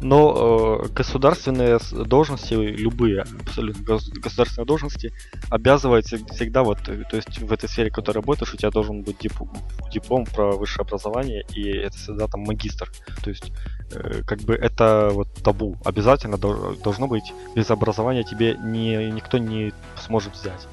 [0.00, 5.12] Но э, государственные должности, любые абсолютно государственные должности,
[5.50, 9.18] обязывают всегда вот, то есть в этой сфере, в которой работаешь, у тебя должен быть
[9.18, 9.50] диплом,
[9.92, 12.90] диплом про высшее образование, и это всегда там магистр.
[13.24, 13.52] То есть
[13.92, 15.76] э, как бы это вот табу.
[15.84, 20.68] Обязательно должно быть без образования тебе не, никто не сможет взять.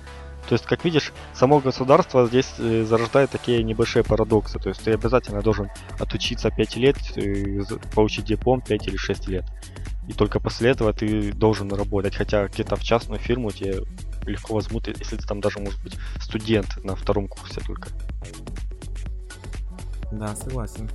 [0.47, 4.59] То есть, как видишь, само государство здесь э, зарождает такие небольшие парадоксы.
[4.59, 7.61] То есть ты обязательно должен отучиться 5 лет, э,
[7.93, 9.45] получить диплом 5 или 6 лет.
[10.07, 12.15] И только после этого ты должен работать.
[12.15, 13.81] Хотя где-то в частную фирму тебе
[14.25, 17.89] легко возьмут, если ты там даже, может быть, студент на втором курсе только.
[20.11, 20.89] Да, согласен.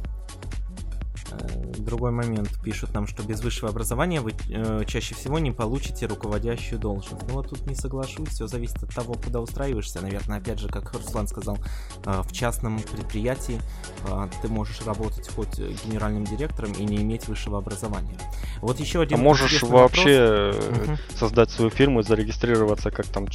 [1.30, 2.50] Э, другой момент.
[2.62, 7.22] Пишут нам, что без высшего образования вы э, чаще всего не получите руководящую должность.
[7.28, 10.00] Ну вот тут не соглашусь, все зависит от того, куда устраиваешься.
[10.00, 11.58] Наверное, опять же, как Руслан сказал,
[12.04, 13.60] э, в частном предприятии
[14.06, 18.16] э, ты можешь работать хоть генеральным директором и не иметь высшего образования.
[18.60, 19.18] Вот еще один.
[19.18, 21.00] А можешь вообще вопрос.
[21.16, 23.26] создать свою фирму, зарегистрироваться как там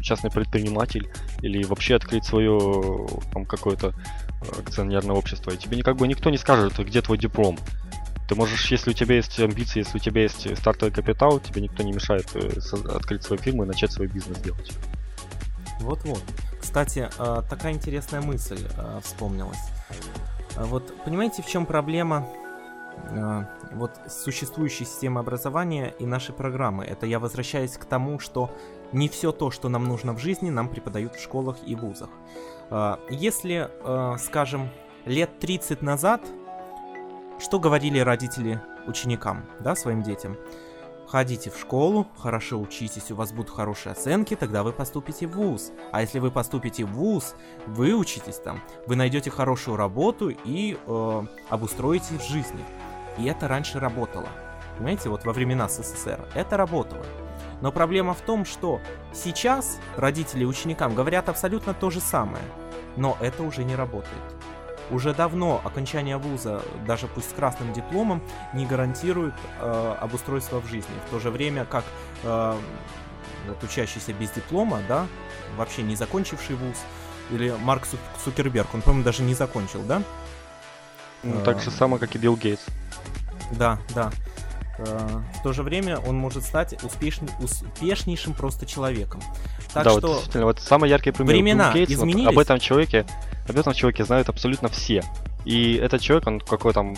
[0.00, 1.10] частный предприниматель
[1.42, 3.94] или вообще открыть свое там какое-то
[4.40, 5.50] акционерное общество.
[5.50, 7.58] И тебе никак бы никто не скажет, где твой диплом.
[8.28, 11.82] Ты можешь, если у тебя есть амбиции, если у тебя есть стартовый капитал, тебе никто
[11.82, 12.60] не мешает э,
[12.94, 14.70] открыть свою фирму и начать свой бизнес делать.
[15.80, 16.22] Вот-вот.
[16.60, 19.58] Кстати, э, такая интересная мысль э, вспомнилась.
[20.56, 22.28] Вот понимаете, в чем проблема
[23.72, 26.84] вот существующей системы образования и нашей программы?
[26.84, 28.50] Это я возвращаюсь к тому, что
[28.92, 32.10] не все то, что нам нужно в жизни, нам преподают в школах и вузах.
[33.08, 33.70] Если,
[34.18, 34.68] скажем,
[35.06, 36.20] лет 30 назад
[37.38, 40.36] что говорили родители ученикам, да, своим детям?
[41.06, 45.72] Ходите в школу, хорошо учитесь, у вас будут хорошие оценки, тогда вы поступите в ВУЗ.
[45.92, 47.34] А если вы поступите в ВУЗ,
[47.66, 52.62] вы учитесь там, вы найдете хорошую работу и э, обустроитесь в жизни.
[53.16, 54.28] И это раньше работало.
[54.76, 57.06] Понимаете, вот во времена СССР это работало.
[57.60, 58.80] Но проблема в том, что
[59.12, 62.44] сейчас родители ученикам говорят абсолютно то же самое,
[62.96, 64.22] но это уже не работает.
[64.90, 68.22] Уже давно окончание вуза, даже пусть с красным дипломом,
[68.54, 70.94] не гарантирует э, обустройство в жизни.
[71.06, 71.84] В то же время, как
[72.22, 72.56] э,
[73.48, 75.06] вот учащийся без диплома, да,
[75.56, 76.76] вообще не закончивший вуз,
[77.30, 77.86] или Марк
[78.24, 80.02] Цукерберг, он, по-моему, даже не закончил, да?
[81.22, 82.64] Ну, так же самое, как и Билл Гейтс.
[83.52, 84.10] Да, да.
[84.78, 89.20] Э, в то же время он может стать успешней, успешнейшим просто человеком.
[89.72, 92.26] Так да, что вот действительно, вот самый яркий пример времена Гейтс, изменились.
[92.26, 93.06] Вот об этом человеке,
[93.48, 95.02] об этом человеке знают абсолютно все.
[95.44, 96.94] И этот человек, он какой там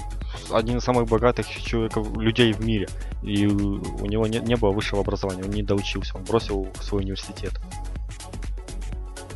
[0.53, 2.89] один из самых богатых человеков, людей в мире.
[3.23, 7.53] И у него не, не было высшего образования, он не доучился, он бросил свой университет.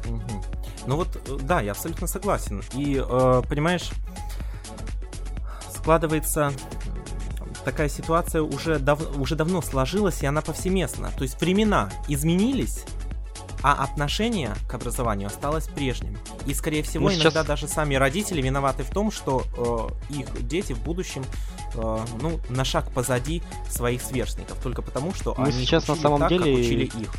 [0.07, 0.45] Угу.
[0.87, 2.63] Ну вот, э, да, я абсолютно согласен.
[2.75, 3.91] И, э, понимаешь,
[5.75, 6.53] складывается
[7.65, 11.11] такая ситуация уже, дав уже давно сложилась, и она повсеместна.
[11.17, 12.85] То есть времена изменились,
[13.63, 16.19] а отношение к образованию осталось прежним.
[16.47, 19.45] И, скорее всего, Ну, иногда сейчас- даже сами родители виноваты в том, что
[20.11, 21.25] э, их дети в будущем,
[21.75, 26.21] э, ну, на шаг позади своих сверстников, только потому, что Мы они сейчас на самом
[26.21, 27.11] так, как деле- учили их.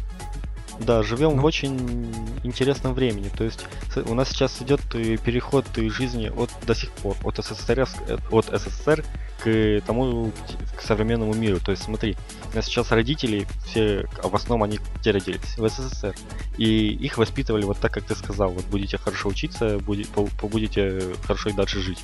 [0.80, 1.42] Да, живем Ну.
[1.42, 2.12] в очень
[2.44, 3.30] интересном времени.
[3.30, 3.66] То есть
[4.08, 8.46] у нас сейчас идет э, переход жизни от до сих пор от СССР э, от
[8.46, 9.04] СССР
[9.44, 10.32] к тому
[10.76, 11.60] к современному миру.
[11.60, 12.16] То есть смотри,
[12.52, 16.16] у нас сейчас родители все в основном они где родились в СССР
[16.58, 20.10] и их воспитывали вот так, как ты сказал, вот будете хорошо учиться, будете,
[20.42, 22.00] будете хорошо и дальше жить.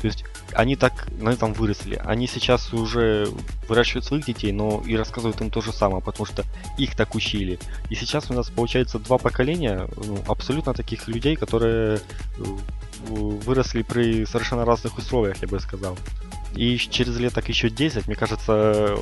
[0.00, 2.00] То есть они так на этом выросли.
[2.04, 3.28] Они сейчас уже
[3.68, 6.44] выращивают своих детей, но и рассказывают им то же самое, потому что
[6.78, 7.58] их так учили.
[7.90, 12.00] И сейчас у нас получается два поколения ну, абсолютно таких людей, которые э,
[13.08, 15.96] выросли при совершенно разных условиях, я бы сказал.
[16.56, 18.96] И через лет так еще 10, мне кажется,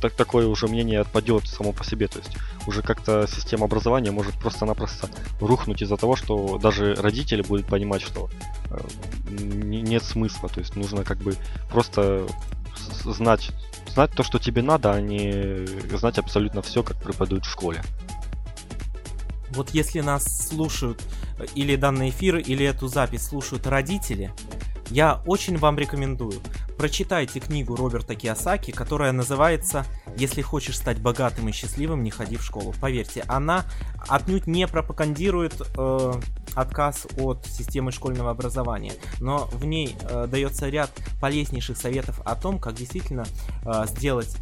[0.00, 2.08] так, такое уже мнение отпадет само по себе.
[2.08, 2.36] То есть
[2.66, 5.08] уже как-то система образования может просто-напросто
[5.40, 8.30] рухнуть из-за того, что даже родители будут понимать, что
[8.70, 8.78] э,
[9.28, 10.48] не- нет смысла.
[10.48, 11.36] То есть нужно как бы
[11.70, 12.26] просто
[13.04, 13.50] знать,
[13.92, 17.82] знать то, что тебе надо, а не знать абсолютно все, как преподают в школе.
[19.54, 21.02] Вот если нас слушают
[21.38, 24.32] э, или данный эфир, или эту запись слушают родители,
[24.90, 26.40] я очень вам рекомендую.
[26.76, 29.86] Прочитайте книгу Роберта Киосаки, которая называется
[30.16, 32.74] «Если хочешь стать богатым и счастливым, не ходи в школу».
[32.80, 33.64] Поверьте, она
[34.08, 36.12] отнюдь не пропагандирует э,
[36.54, 40.90] отказ от системы школьного образования, но в ней э, дается ряд
[41.20, 43.24] полезнейших советов о том, как действительно
[43.64, 44.36] э, сделать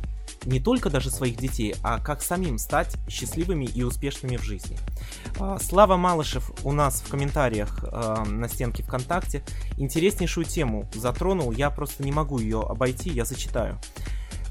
[0.44, 4.78] не только даже своих детей, а как самим стать счастливыми и успешными в жизни.
[5.38, 9.42] А, Слава Малышев у нас в комментариях а, на стенке ВКонтакте
[9.76, 13.78] интереснейшую тему затронул, я просто не могу ее обойти, я зачитаю.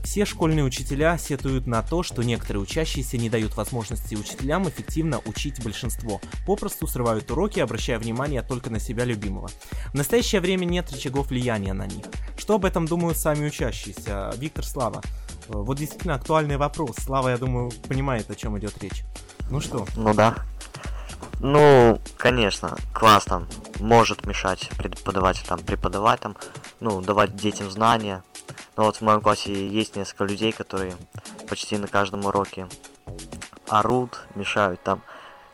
[0.03, 5.63] Все школьные учителя сетуют на то, что некоторые учащиеся не дают возможности учителям эффективно учить
[5.63, 9.49] большинство, попросту срывают уроки, обращая внимание только на себя любимого.
[9.91, 12.05] В настоящее время нет рычагов влияния на них.
[12.35, 14.33] Что об этом думают сами учащиеся?
[14.37, 15.01] Виктор Слава.
[15.51, 16.95] Э, Вот действительно актуальный вопрос.
[16.99, 19.03] Слава, я думаю, понимает, о чем идет речь.
[19.49, 20.35] Ну что, Ну да.
[21.39, 23.47] Ну, конечно, класс там
[23.79, 26.37] может мешать преподавателю там преподавать там,
[26.79, 28.23] ну, давать детям знания.
[28.77, 30.95] Но вот в моем классе есть несколько людей, которые
[31.49, 32.67] почти на каждом уроке
[33.67, 35.01] орут, мешают там,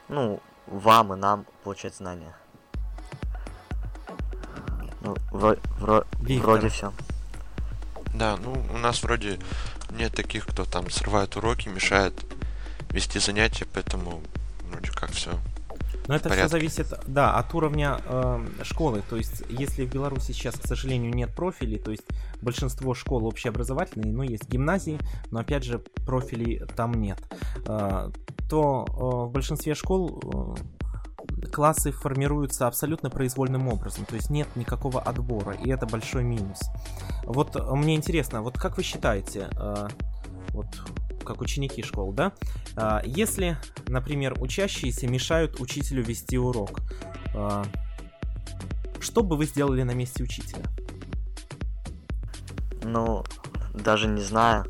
[0.10, 2.36] ну, вам и нам получать знания.
[5.02, 6.45] Ну, вро- вро- Виктор.
[6.50, 6.91] вроде все.
[8.14, 9.39] Да, ну у нас вроде
[9.91, 12.13] нет таких, кто там срывает уроки, мешает
[12.91, 14.21] вести занятия, поэтому
[14.69, 15.31] вроде как все.
[16.07, 19.03] Но это все зависит, да, от уровня э, школы.
[19.09, 22.03] То есть, если в Беларуси сейчас, к сожалению, нет профилей, то есть
[22.41, 24.99] большинство школ общеобразовательные, ну, есть гимназии,
[25.31, 27.19] но опять же профилей там нет,
[27.65, 28.11] э,
[28.49, 28.93] то э,
[29.27, 30.76] в большинстве школ э,
[31.48, 36.60] классы формируются абсолютно произвольным образом, то есть нет никакого отбора, и это большой минус.
[37.24, 39.88] Вот э, мне интересно, вот как вы считаете, э,
[40.50, 40.68] вот
[41.26, 42.32] как ученики школ, да,
[42.78, 46.80] а, Если, например, учащиеся мешают учителю вести урок,
[49.02, 50.64] что бы вы сделали на месте учителя?
[52.84, 53.26] Ну,
[53.74, 54.66] даже не знаю.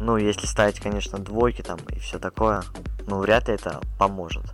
[0.00, 2.62] Ну, если ставить, конечно, двойки там и все такое,
[3.06, 4.44] ну, вряд ли это поможет.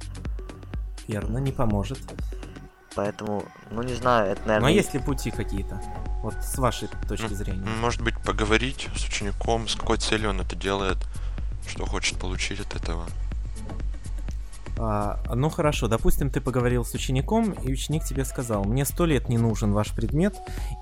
[1.08, 1.98] Верно, не поможет.
[2.94, 4.72] Поэтому, ну, не знаю, это, Но наверное...
[4.72, 5.80] есть ли пути какие-то?
[6.22, 7.66] Вот с вашей точки Ну, зрения.
[7.80, 10.98] Может быть, поговорить с учеником, с какой целью он это делает,
[11.66, 13.06] что хочет получить от этого.
[14.82, 19.28] А, ну хорошо, допустим, ты поговорил с учеником, и ученик тебе сказал, мне сто лет
[19.28, 20.36] не нужен ваш предмет,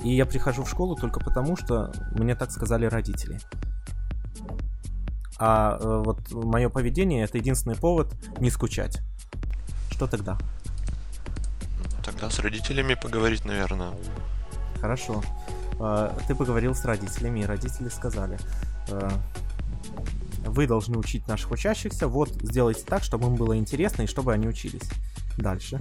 [0.05, 3.41] и я прихожу в школу только потому, что мне так сказали родители.
[5.41, 9.01] А э, вот мое поведение это единственный повод не скучать.
[9.99, 10.39] Что тогда?
[11.81, 13.91] Ну, Тогда с родителями поговорить, наверное.
[14.81, 15.25] Хорошо.
[15.81, 18.39] А, Ты поговорил с родителями, и родители сказали,
[18.91, 19.11] э,
[20.47, 24.47] вы должны учить наших учащихся, вот сделайте так, чтобы им было интересно и чтобы они
[24.47, 24.89] учились.
[25.37, 25.81] Дальше.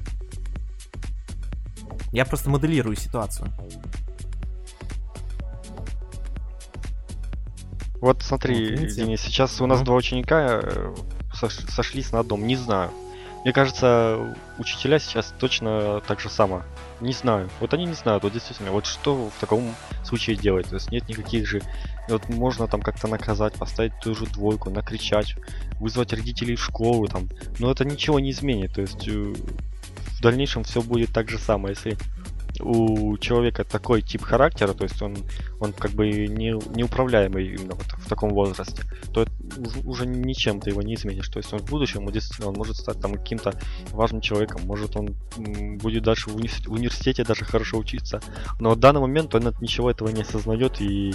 [2.12, 3.52] Я просто моделирую ситуацию.
[8.02, 9.04] Вот смотри, Вот, видите?
[9.04, 9.86] Денис, сейчас у нас Ну.
[9.86, 10.96] два ученика э,
[11.40, 12.90] сош- сошлись на одном, не знаю.
[13.48, 16.64] Мне кажется, учителя сейчас точно так же само.
[17.00, 17.50] Не знаю.
[17.62, 19.74] Вот они не знают, вот действительно, вот что в таком
[20.04, 20.68] случае делать.
[20.68, 21.62] То есть нет никаких же...
[22.10, 25.36] Вот можно там как-то наказать, поставить ту же двойку, накричать,
[25.80, 27.30] вызвать родителей в школу там.
[27.58, 28.74] Но это ничего не изменит.
[28.74, 31.74] То есть э, в дальнейшем все будет так же самое.
[31.74, 31.98] Если
[32.62, 35.18] у человека такой тип характера, то есть он,
[35.60, 38.84] он как бы не, неуправляемый именно вот в таком возрасте,
[39.14, 39.32] то это
[39.84, 41.30] уже ничем ты его не изменишь.
[41.30, 43.54] То есть он в будущем, он действительно, он может стать там каким-то
[43.92, 45.16] важным человеком, может он
[45.78, 48.22] будет дальше в университете даже хорошо учиться,
[48.60, 51.14] но в данный момент он ничего этого не осознает и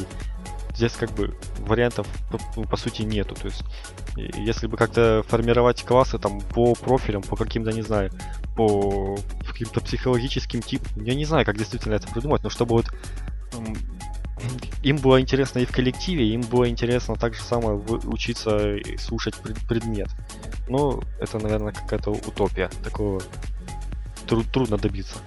[0.75, 3.35] здесь как бы вариантов по, ну, по сути нету.
[3.35, 3.63] То есть
[4.17, 8.11] если бы как-то формировать классы там по профилям, по каким-то, не знаю,
[8.57, 9.17] по
[9.63, 12.87] каким-то психологическим типам, я не знаю, как действительно это придумать, но чтобы вот
[14.83, 19.37] им было интересно и в коллективе, им было интересно так же самое учиться и слушать
[19.69, 20.09] предмет.
[20.69, 22.69] Но это, наверное, какая-то утопия.
[22.83, 23.23] Такого
[24.27, 25.19] труд трудно добиться.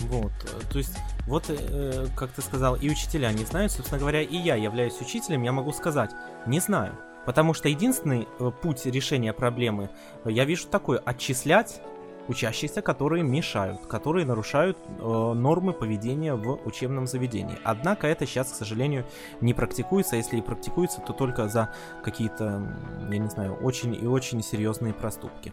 [0.00, 0.32] Вот,
[0.70, 0.96] то есть
[1.26, 5.42] вот, э, как ты сказал, и учителя не знают, собственно говоря, и я являюсь учителем,
[5.42, 6.10] я могу сказать,
[6.46, 6.98] не знаю.
[7.24, 9.90] Потому что единственный э, путь решения проблемы,
[10.24, 11.80] э, я вижу такой, отчислять
[12.28, 17.58] учащихся, которые мешают, которые нарушают э, нормы поведения в учебном заведении.
[17.64, 19.04] Однако это сейчас, к сожалению,
[19.40, 20.16] не практикуется.
[20.16, 22.62] Если и практикуется, то только за какие-то,
[23.10, 25.52] я не знаю, очень и очень серьезные проступки.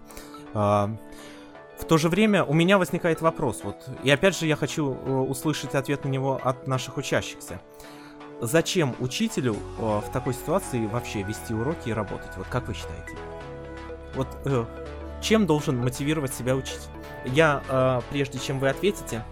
[0.53, 0.87] Э,
[1.79, 5.11] в то же время у меня возникает вопрос, вот, и опять же я хочу э,
[5.11, 7.61] услышать ответ на него от наших учащихся.
[8.41, 12.31] Зачем учителю э, в такой ситуации вообще вести уроки и работать?
[12.35, 13.17] Вот как вы считаете?
[14.15, 14.65] Вот э,
[15.21, 16.89] чем должен мотивировать себя учитель?
[17.25, 19.23] Я, э, прежде чем вы ответите,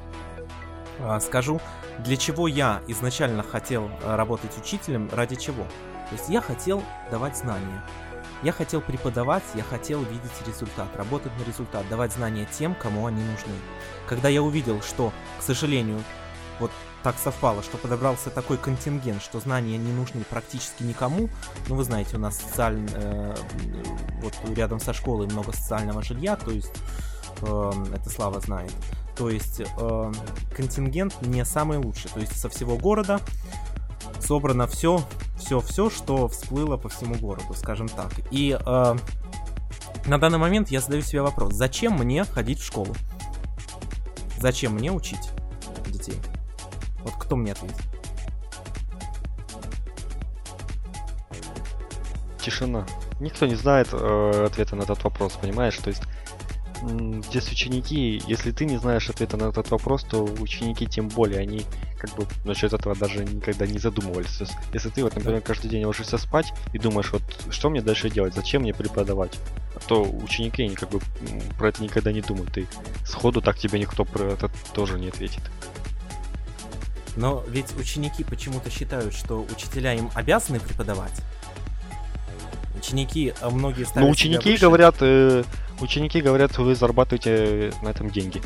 [1.00, 1.62] э, скажу,
[2.00, 5.64] для чего я изначально хотел э, работать учителем, ради чего.
[6.10, 7.84] То есть я хотел давать знания.
[8.44, 13.24] Я хотел преподавать, я хотел видеть результат, работать на результат, давать знания тем, кому они
[13.24, 13.56] нужны.
[14.08, 16.04] Когда я увидел, что, к сожалению,
[16.60, 16.72] вот
[17.08, 21.30] так совпало, что подобрался такой контингент, что знания не нужны практически никому.
[21.70, 23.36] Ну, вы знаете, у нас социально, э,
[24.22, 26.74] вот рядом со школой много социального жилья, то есть
[27.44, 28.74] э, это Слава знает.
[29.16, 30.12] То есть э,
[30.54, 32.12] контингент не самый лучший.
[32.12, 33.22] То есть со всего города
[34.20, 35.02] собрано все,
[35.40, 38.12] все, все, что всплыло по всему городу, скажем так.
[38.32, 38.96] И э,
[40.08, 42.94] на данный момент я задаю себе вопрос: зачем мне ходить в школу?
[44.42, 45.32] Зачем мне учить
[45.88, 46.20] детей?
[47.08, 47.78] Вот кто мне ответит?
[52.42, 52.86] Тишина.
[53.22, 55.78] Никто не знает э, ответа на этот вопрос, понимаешь?
[55.78, 56.04] То есть
[57.30, 61.62] здесь ученики, если ты не знаешь ответа на этот вопрос, то ученики тем более, они
[61.98, 64.36] как бы насчет этого даже никогда не задумывались.
[64.36, 67.82] То есть, если ты вот, например, каждый день ложишься спать и думаешь, вот что мне
[67.82, 69.40] дальше делать, зачем мне преподавать,
[69.88, 71.00] то ученики они как бы
[71.58, 72.58] про это никогда не думают.
[72.58, 72.68] И
[73.06, 75.42] сходу так тебе никто про это тоже не ответит.
[77.18, 81.20] Но ведь ученики почему-то считают, что учителя им обязаны преподавать.
[82.78, 85.44] Ученики, а многие ставят Ну, ученики говорят, э,
[85.80, 88.40] ученики говорят, вы зарабатываете на этом деньги.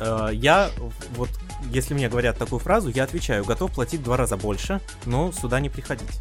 [0.00, 0.70] Э, я
[1.16, 1.30] вот,
[1.70, 5.60] если мне говорят такую фразу, я отвечаю, готов платить в два раза больше, но сюда
[5.60, 6.20] не приходить.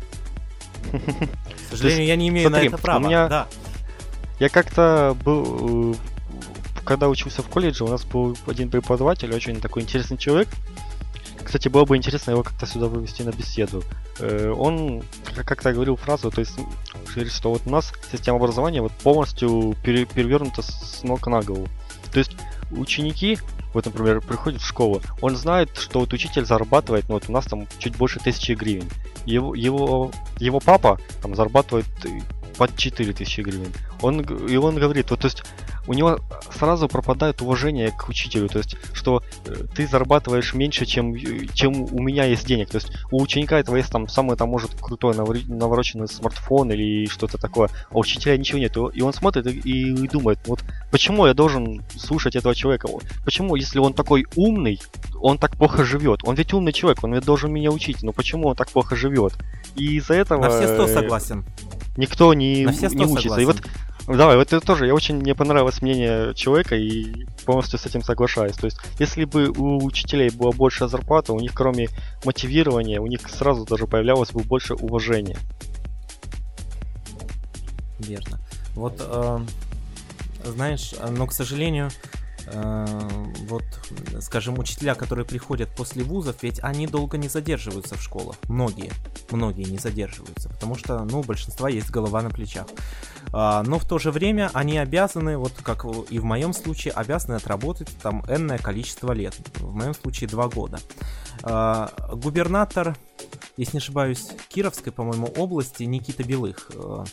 [0.91, 3.05] К сожалению, я не имею на это права.
[3.05, 3.27] Меня...
[3.27, 3.47] Да.
[4.39, 5.95] Я как-то был, э,
[6.85, 10.47] когда учился в колледже, у нас был один преподаватель, очень такой интересный человек.
[11.47, 13.81] Кстати, было бы интересно его как-то сюда вывести на беседу.
[14.19, 15.01] Э, он
[15.45, 16.59] как-то говорил фразу, то есть
[17.31, 21.69] что вот у нас система образования вот полностью перевернута с ног на голову.
[22.11, 22.33] То есть
[22.71, 23.39] ученики,
[23.73, 27.45] вот, например, приходят в школу, он знает, что вот учитель зарабатывает, ну вот у нас
[27.45, 28.89] там чуть больше тысячи гривен.
[29.25, 31.85] Его, его, его папа там зарабатывает
[32.57, 33.71] под 4000 гривен.
[34.01, 35.43] Он, и он говорит, вот то есть
[35.87, 36.19] у него
[36.53, 41.15] сразу пропадает уважение к учителю, то есть, что э, ты зарабатываешь меньше, чем,
[41.53, 42.69] чем у меня есть денег.
[42.69, 47.37] То есть у ученика этого есть там самый там может крутой навороченный смартфон или что-то
[47.37, 48.75] такое, а у учителя ничего нет.
[48.93, 52.89] И он смотрит и, и думает, вот почему я должен слушать этого человека?
[53.23, 54.79] Почему, если он такой умный,
[55.19, 56.19] он так плохо живет?
[56.23, 59.33] Он ведь умный человек, он ведь должен меня учить, но почему он так плохо живет?
[59.75, 60.41] И из-за этого...
[60.41, 61.45] На все сто согласен.
[61.95, 63.29] Никто не, не учится.
[63.29, 63.41] Согласен.
[63.41, 63.57] И вот
[64.07, 65.35] Давай, вот это тоже, я очень мне
[65.77, 68.55] понравилось мнение человека и полностью с этим соглашаюсь.
[68.55, 71.89] То есть, если бы у учителей была больше зарплата, у них кроме
[72.25, 75.37] мотивирования, у них сразу даже появлялось бы больше уважения.
[77.99, 78.39] Верно.
[78.75, 79.39] Вот, э,
[80.45, 83.63] знаешь, но, к сожалению, Э, вот,
[84.21, 88.37] скажем, учителя, которые приходят после вузов, ведь они долго не задерживаются в школах.
[88.47, 88.91] Многие,
[89.31, 92.67] многие не задерживаются, потому что, ну, у большинства есть голова на плечах.
[93.33, 97.35] А, но в то же время они обязаны, вот как и в моем случае, обязаны
[97.35, 99.35] отработать там энное количество лет.
[99.55, 100.79] В моем случае два года.
[101.43, 102.95] А, губернатор,
[103.57, 107.03] если не ошибаюсь, Кировской, по-моему, области Никита Белых э,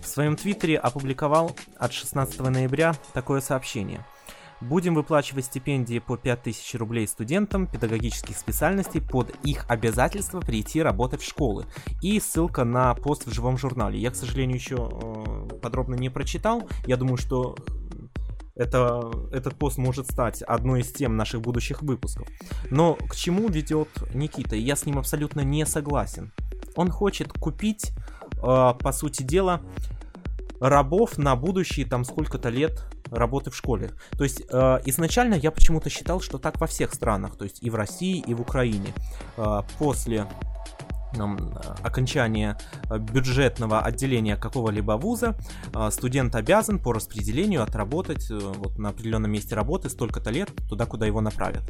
[0.00, 4.04] в своем твиттере опубликовал от 16 ноября такое сообщение–
[4.62, 11.26] Будем выплачивать стипендии по 5000 рублей студентам педагогических специальностей под их обязательство прийти работать в
[11.26, 11.66] школы.
[12.00, 13.98] И ссылка на пост в живом журнале.
[13.98, 16.68] Я, к сожалению, еще э, подробно не прочитал.
[16.86, 17.56] Я думаю, что
[18.54, 22.28] это, этот пост может стать одной из тем наших будущих выпусков.
[22.70, 24.54] Но к чему ведет Никита?
[24.54, 26.32] Я с ним абсолютно не согласен.
[26.76, 27.90] Он хочет купить,
[28.36, 29.60] э, по сути дела,
[30.62, 33.90] рабов на будущие там сколько-то лет работы в школе.
[34.12, 37.68] То есть э, изначально я почему-то считал, что так во всех странах, то есть и
[37.68, 38.94] в России, и в Украине.
[39.36, 40.26] Э, после
[41.82, 42.58] окончания
[42.90, 45.36] э, бюджетного отделения какого-либо вуза
[45.74, 50.86] э, студент обязан по распределению отработать э, вот на определенном месте работы столько-то лет туда,
[50.86, 51.64] куда его направят.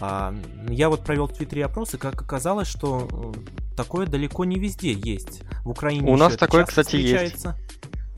[0.00, 0.34] А,
[0.68, 3.34] я вот провел в Твиттере опрос, и как оказалось, что
[3.76, 5.42] такое далеко не везде есть.
[5.62, 7.46] В Украине у нас такое, кстати, есть.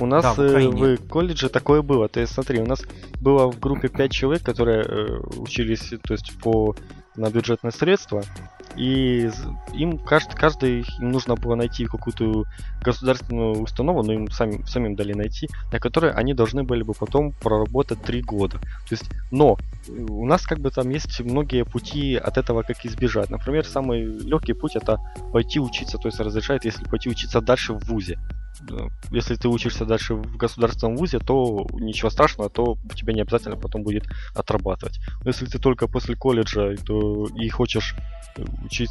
[0.02, 2.08] У нас да, в, в колледже такое было.
[2.08, 2.82] То есть, смотри, у нас
[3.20, 6.74] было в группе 5 человек, которые э, учились, то есть, по
[7.14, 8.22] на бюджетные средства,
[8.74, 9.30] и
[9.74, 12.44] им каждый, каждый им нужно было найти какую-то
[12.82, 17.32] государственную установу, но им сами, самим дали найти, на которой они должны были бы потом
[17.32, 18.58] проработать три года.
[18.58, 23.28] То есть, но у нас как бы там есть многие пути от этого как избежать.
[23.28, 24.98] Например, самый легкий путь это
[25.32, 28.18] пойти учиться, то есть разрешает, если пойти учиться дальше в ВУЗе
[29.10, 33.82] если ты учишься дальше в государственном вузе, то ничего страшного, то тебе не обязательно потом
[33.82, 35.00] будет отрабатывать.
[35.24, 37.94] Но если ты только после колледжа то и хочешь
[38.64, 38.90] учить,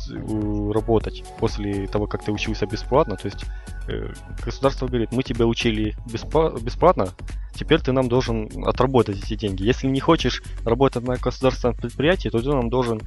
[0.74, 3.46] работать после того, как ты учился бесплатно, то есть
[3.88, 7.10] э, государство говорит, мы тебя учили бесплатно,
[7.56, 9.64] теперь ты нам должен отработать эти деньги.
[9.64, 13.02] Если не хочешь работать на государственном предприятии, то ты нам должен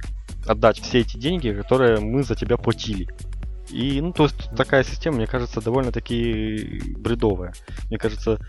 [0.45, 3.07] отдать все эти деньги, которые мы за тебя платили.
[3.69, 7.53] И, ну, то есть такая система, мне кажется, довольно-таки бредовая.
[7.89, 8.39] Мне кажется,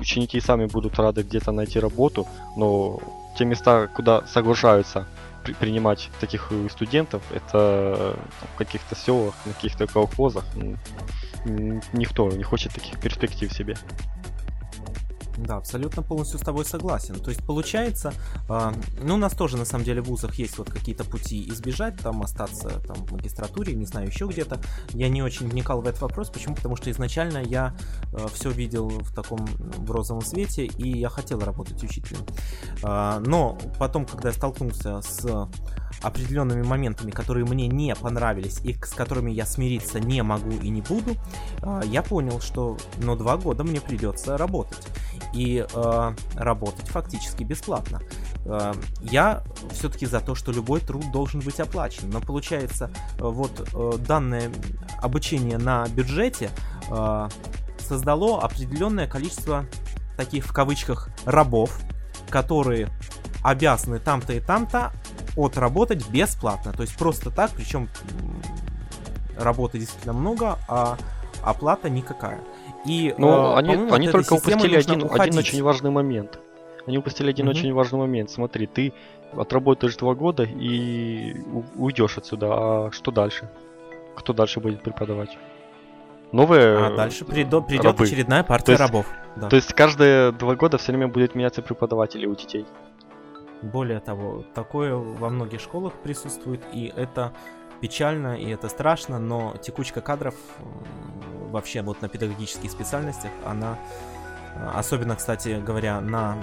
[0.00, 2.26] ученики сами будут рады где-то найти работу,
[2.56, 3.00] но
[3.36, 5.06] те места, куда соглашаются
[5.44, 8.16] при- принимать таких студентов, это
[8.54, 10.44] в каких-то селах, на каких-то колхозах.
[11.44, 13.76] Никто не хочет таких перспектив себе.
[15.38, 17.14] Да, абсолютно полностью с тобой согласен.
[17.14, 18.12] То есть получается,
[18.48, 18.72] э,
[19.02, 22.22] ну у нас тоже на самом деле в вузах есть вот какие-то пути избежать, там
[22.22, 24.60] остаться там в магистратуре, не знаю, еще где-то.
[24.94, 26.30] Я не очень вникал в этот вопрос.
[26.30, 26.56] Почему?
[26.56, 27.76] Потому что изначально я
[28.12, 32.26] э, все видел в таком в розовом свете, и я хотел работать учителем.
[32.82, 35.48] Э, но потом, когда я столкнулся с
[36.02, 40.82] определенными моментами, которые мне не понравились и с которыми я смириться не могу и не
[40.82, 41.16] буду,
[41.62, 44.86] э, я понял, что ну два года мне придется работать
[45.34, 48.00] и э, работать фактически бесплатно.
[48.44, 48.72] Э,
[49.02, 54.50] я все-таки за то, что любой труд должен быть оплачен, но получается вот э, данное
[55.00, 56.50] обучение на бюджете
[56.90, 57.28] э,
[57.78, 59.66] создало определенное количество
[60.16, 61.78] таких в кавычках рабов,
[62.28, 62.88] которые
[63.42, 64.92] обязаны там-то и там-то
[65.46, 67.88] отработать бесплатно, то есть просто так, причем
[69.36, 70.96] работы действительно много, а
[71.42, 72.40] оплата никакая.
[72.84, 76.38] И, Но э, они, они только упустили один, один очень важный момент.
[76.86, 77.50] Они упустили один mm-hmm.
[77.50, 78.30] очень важный момент.
[78.30, 78.92] Смотри, ты
[79.36, 81.34] отработаешь два года и
[81.76, 82.46] уйдешь отсюда.
[82.50, 83.50] А что дальше?
[84.16, 85.36] Кто дальше будет преподавать?
[86.32, 86.86] Новые.
[86.86, 88.04] А дальше придет, придет рабы.
[88.04, 89.06] очередная партия то есть, рабов.
[89.36, 89.48] Да.
[89.48, 92.66] То есть каждые два года все время будет меняться преподаватели у детей.
[93.62, 97.32] Более того, такое во многих школах присутствует, и это
[97.80, 100.34] печально, и это страшно, но текучка кадров
[101.50, 103.78] вообще вот на педагогических специальностях, она,
[104.54, 106.38] э, особенно, кстати говоря, на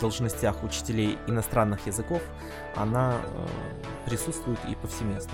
[0.00, 2.22] должностях учителей иностранных языков,
[2.76, 3.46] она э,
[4.06, 5.32] присутствует и повсеместно.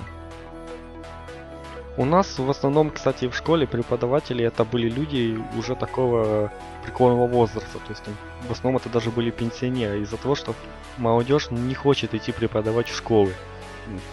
[1.96, 6.52] У нас в основном, кстати, в школе преподаватели это были люди уже такого
[6.90, 7.78] преклонного возраста.
[7.78, 8.02] То есть
[8.48, 10.54] в основном это даже были пенсионеры из-за того, что
[10.98, 13.32] молодежь не хочет идти преподавать в школы.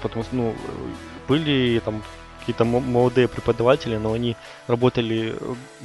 [0.01, 0.55] Потому что, ну,
[1.27, 2.03] были там
[2.39, 4.35] какие-то молодые преподаватели, но они
[4.67, 5.35] работали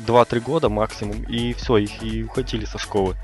[0.06, 3.16] 2-3 года максимум, и все, их и уходили со школы.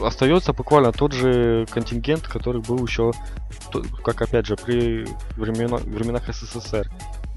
[0.00, 3.12] Остается буквально тот же контингент, который был еще,
[4.04, 5.06] как опять же, при
[5.36, 6.88] времена, временах СССР.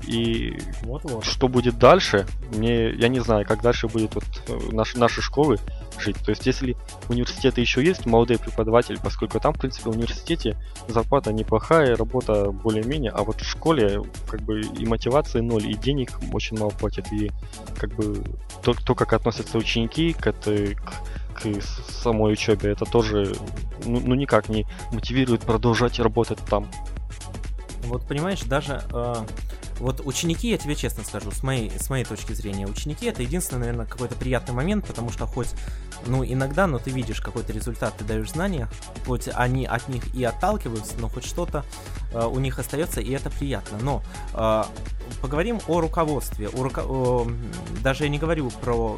[0.09, 1.23] И вот, вот.
[1.23, 5.59] что будет дальше, мне я не знаю, как дальше будет вот э, наши, наши школы
[5.99, 6.17] жить.
[6.25, 6.75] То есть, если
[7.09, 10.57] университеты еще есть, молодые преподаватели, поскольку там, в принципе, в университете
[10.87, 16.09] зарплата неплохая, работа более-менее, а вот в школе как бы и мотивации ноль, и денег
[16.33, 17.29] очень мало платят, и
[17.77, 18.23] как бы
[18.63, 20.93] то, то как относятся ученики к, этой, к,
[21.35, 23.35] к самой учебе, это тоже
[23.85, 26.67] ну, ну никак не мотивирует продолжать работать там.
[27.83, 29.15] Вот понимаешь, даже э,
[29.79, 33.59] вот ученики, я тебе честно скажу, с моей, с моей точки зрения, ученики это единственный,
[33.59, 35.49] наверное, какой-то приятный момент, потому что хоть,
[36.05, 38.67] ну, иногда, но ты видишь какой-то результат, ты даешь знания,
[39.05, 41.65] хоть они от них и отталкиваются, но хоть что-то
[42.13, 43.77] э, у них остается, и это приятно.
[43.81, 44.03] Но
[44.33, 44.63] э,
[45.21, 46.49] поговорим о руководстве.
[46.49, 46.83] О руко...
[46.85, 47.27] о,
[47.81, 48.97] даже я не говорю про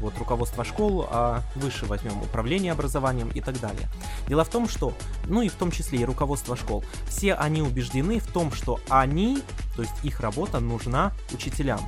[0.00, 3.88] вот руководство школ, а выше возьмем управление образованием и так далее.
[4.26, 4.94] Дело в том, что,
[5.26, 9.42] ну и в том числе и руководство школ, все они убеждены в том, что они,
[9.76, 11.80] то есть их работа нужна учителям.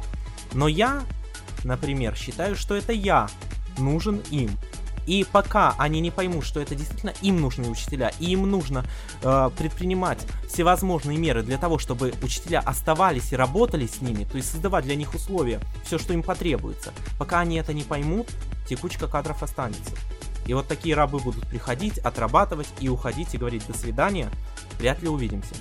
[0.53, 1.03] Но я,
[1.65, 3.29] например, считаю, что это я
[3.79, 4.51] нужен им.
[5.07, 8.85] И пока они не поймут, что это действительно им нужны учителя, и им нужно
[9.23, 14.51] э, предпринимать всевозможные меры для того, чтобы учителя оставались и работали с ними, то есть
[14.51, 16.93] создавать для них условия, все, что им потребуется.
[17.19, 18.29] Пока они это не поймут,
[18.69, 19.93] текучка кадров останется.
[20.47, 24.29] И вот такие рабы будут приходить, отрабатывать и уходить и говорить до свидания.
[24.79, 25.55] Вряд ли увидимся.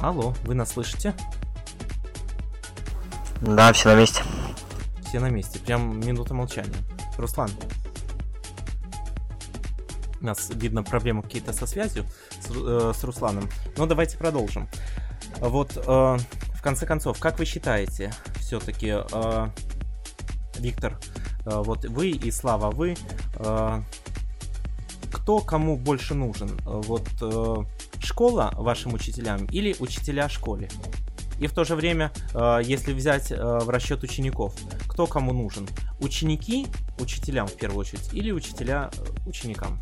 [0.00, 1.14] Алло, вы нас слышите?
[3.42, 4.22] Да, все на месте.
[5.06, 5.58] Все на месте.
[5.58, 6.72] Прям минута молчания.
[7.18, 7.50] Руслан.
[10.22, 12.06] У нас, видно, проблемы какие-то со связью
[12.40, 13.46] с, э, с Русланом.
[13.76, 14.68] Но давайте продолжим.
[15.38, 19.48] Вот, э, в конце концов, как вы считаете, все-таки, э,
[20.56, 20.98] Виктор,
[21.44, 22.96] э, вот вы и Слава, вы,
[23.34, 23.82] э,
[25.12, 26.58] кто кому больше нужен?
[26.64, 27.56] Вот э,
[28.02, 30.68] школа вашим учителям или учителя школе?
[31.40, 34.54] И в то же время, э, если взять э, в расчет учеников,
[34.86, 35.66] кто кому нужен?
[35.98, 36.66] Ученики
[36.98, 39.80] учителям в первую очередь или учителя э, ученикам?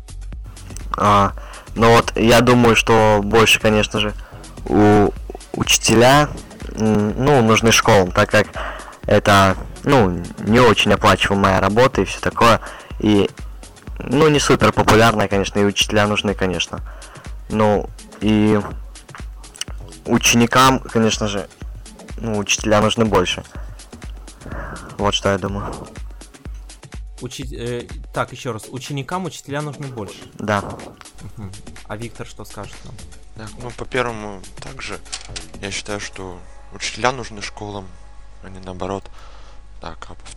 [0.97, 1.33] А,
[1.75, 4.13] ну вот, я думаю, что больше, конечно же,
[4.67, 5.09] у
[5.53, 6.29] учителя,
[6.75, 8.47] ну, нужны школам, так как
[9.05, 12.61] это, ну, не очень оплачиваемая работа и все такое.
[12.99, 13.29] И,
[13.97, 16.79] ну, не супер популярная, конечно, и учителя нужны, конечно.
[17.49, 17.89] Ну,
[18.21, 18.59] и
[20.05, 21.49] ученикам, конечно же,
[22.17, 23.43] ну, учителя нужны больше.
[24.97, 25.73] Вот что я думаю.
[27.21, 27.43] Учи...
[27.55, 28.67] Э, так, еще раз.
[28.69, 30.29] Ученикам учителя нужны больше.
[30.35, 30.59] Да.
[30.59, 31.49] Угу.
[31.87, 32.95] А Виктор что скажет нам?
[33.35, 34.99] Так, ну, по первому, также,
[35.61, 36.39] я считаю, что
[36.73, 37.87] учителя нужны школам,
[38.43, 39.09] а не наоборот.
[39.81, 40.27] Так, а по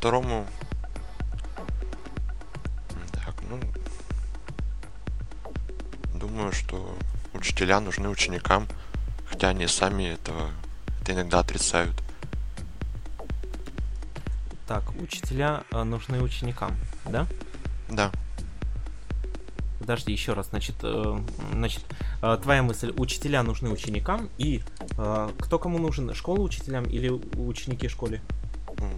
[6.22, 6.96] Думаю, что
[7.34, 8.68] учителя нужны ученикам,
[9.26, 10.52] хотя они сами этого
[11.00, 12.00] это иногда отрицают.
[14.68, 17.26] Так, учителя э, нужны ученикам, да?
[17.88, 18.12] Да.
[19.80, 21.18] Подожди, еще раз, значит, э,
[21.54, 21.84] значит,
[22.22, 24.62] э, твоя мысль, учителя нужны ученикам, и
[25.40, 28.22] кто кому нужен, школа учителям или ученики школе?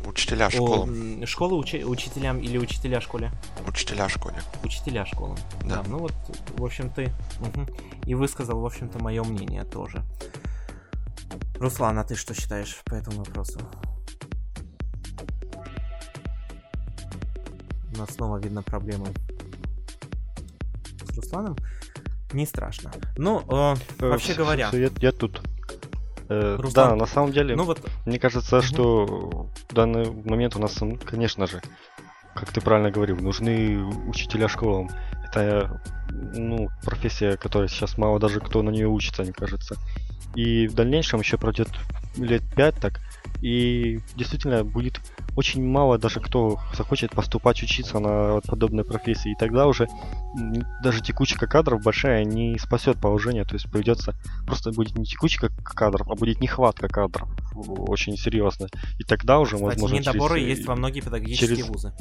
[0.07, 1.23] Учителя школам.
[1.23, 3.31] О, школа учи- учителям или учителя школе?
[3.67, 4.37] Учителя школе.
[4.63, 5.37] Учителя школам.
[5.63, 5.77] Да.
[5.77, 5.85] да.
[5.87, 6.15] Ну вот,
[6.57, 7.67] в общем, ты угу.
[8.07, 10.05] и высказал, в общем-то, мое мнение тоже.
[11.59, 13.61] Руслан, а ты что считаешь по этому вопросу?
[17.95, 19.07] У нас снова видно проблемы
[21.05, 21.57] с Русланом.
[22.33, 22.93] Не страшно.
[23.17, 24.71] Ну, э, э вообще говоря...
[24.73, 25.41] Я, я тут.
[26.29, 27.81] Э, Руслан, да, на самом деле, ну вот...
[28.07, 28.65] мне кажется, угу.
[28.65, 31.63] что в данный момент у нас, конечно же,
[32.35, 34.91] как ты правильно говорил, нужны учителя школам.
[35.25, 39.77] Это ну, профессия, которая сейчас мало даже кто на нее учится, мне кажется.
[40.35, 41.69] И в дальнейшем еще пройдет
[42.17, 43.01] лет пять так,
[43.41, 45.01] и действительно будет
[45.37, 49.33] очень мало даже кто захочет поступать учиться на подобной профессии.
[49.33, 49.89] И тогда уже
[50.83, 53.45] даже текучка кадров большая не спасет положение.
[53.45, 54.15] То есть придется
[54.47, 58.69] просто будет не текучка кадров, а будет нехватка кадров очень серьезно.
[58.99, 59.97] И тогда уже Кстати, возможно.
[59.97, 60.59] Недоборы через...
[60.59, 61.69] есть во многие педагогические через...
[61.69, 61.93] вузы.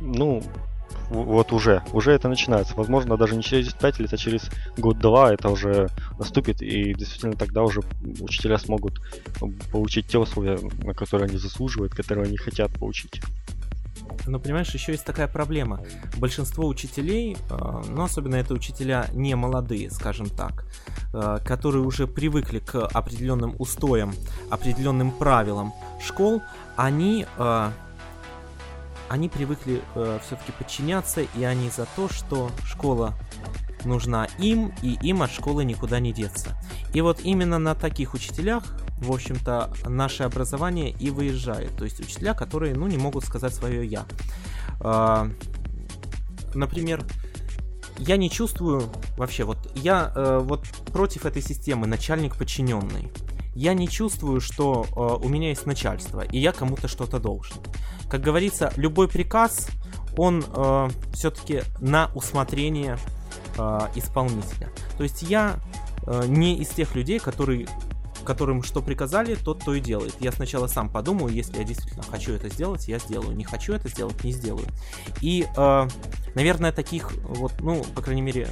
[0.00, 0.42] Ну,
[1.10, 2.74] вот уже, уже это начинается.
[2.76, 5.88] Возможно, даже не через 5 лет, а через год-два это уже
[6.18, 7.80] наступит, и действительно тогда уже
[8.20, 9.00] учителя смогут
[9.70, 13.20] получить те условия, на которые они заслуживают, которые они хотят получить.
[14.26, 15.80] Но понимаешь, еще есть такая проблема.
[16.16, 20.64] Большинство учителей, а, ну особенно это учителя не молодые, скажем так,
[21.12, 24.14] а, которые уже привыкли к определенным устоям,
[24.50, 25.72] определенным правилам
[26.04, 26.42] школ,
[26.76, 27.72] они а,
[29.12, 33.14] они привыкли э, все-таки подчиняться, и они за то, что школа
[33.84, 36.58] нужна им, и им от школы никуда не деться.
[36.94, 38.64] И вот именно на таких учителях,
[38.96, 41.76] в общем-то, наше образование и выезжает.
[41.76, 44.06] То есть учителя, которые, ну, не могут сказать свое «я».
[44.80, 45.28] Э,
[46.54, 47.04] например,
[47.98, 48.84] я не чувствую
[49.18, 53.12] вообще, вот я э, вот против этой системы начальник подчиненный.
[53.54, 57.58] я не чувствую, что э, у меня есть начальство, и я кому-то что-то должен.
[58.12, 59.68] Как говорится, любой приказ,
[60.18, 62.98] он э, все-таки на усмотрение
[63.56, 64.68] э, исполнителя.
[64.98, 65.56] То есть я
[66.06, 67.66] э, не из тех людей, которые
[68.22, 70.14] которым что приказали, тот то и делает.
[70.20, 73.34] Я сначала сам подумаю, если я действительно хочу это сделать, я сделаю.
[73.34, 74.66] Не хочу это сделать, не сделаю.
[75.22, 75.88] И, э,
[76.34, 78.46] наверное, таких вот, ну, по крайней мере,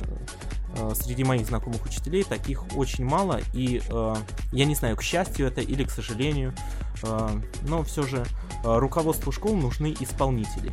[0.94, 3.40] среди моих знакомых учителей таких очень мало.
[3.52, 4.14] И э,
[4.52, 6.54] я не знаю, к счастью это или к сожалению,
[7.02, 7.28] э,
[7.62, 8.24] но все же
[8.64, 10.72] э, руководству школ нужны исполнители.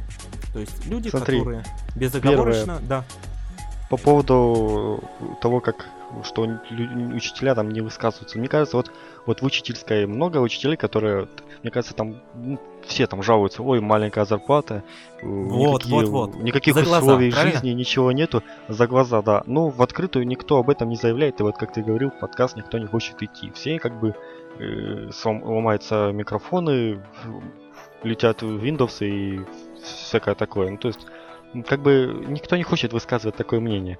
[0.53, 1.63] То есть люди, Смотри, которые
[1.95, 3.05] безоговорочно, да.
[3.89, 5.03] По поводу
[5.41, 5.87] того, как
[6.23, 6.47] что
[7.13, 8.39] учителя там не высказываются.
[8.39, 8.91] Мне кажется, вот,
[9.25, 11.27] вот в учительской много учителей, которые,
[11.63, 14.83] мне кажется, там ну, все там жалуются, ой, маленькая зарплата,
[15.21, 16.43] э, Вот, никакие, вот, вот.
[16.43, 17.53] никаких За глаза, условий правильно?
[17.53, 19.43] жизни, ничего нету, за глаза, да.
[19.45, 22.55] Ну, в открытую никто об этом не заявляет, и вот, как ты говорил, в подкаст
[22.55, 23.51] никто не хочет идти.
[23.51, 24.15] Все как бы
[24.59, 27.03] э, слом- ломаются микрофоны,
[28.03, 29.41] летят в Windows и
[29.83, 30.69] всякое такое.
[30.71, 31.05] Ну, то есть,
[31.67, 33.97] как бы никто не хочет высказывать такое мнение.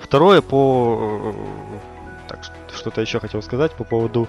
[0.00, 1.32] Второе по...
[1.34, 1.78] э,
[2.28, 2.44] Так,
[2.74, 4.28] что-то еще хотел сказать по поводу...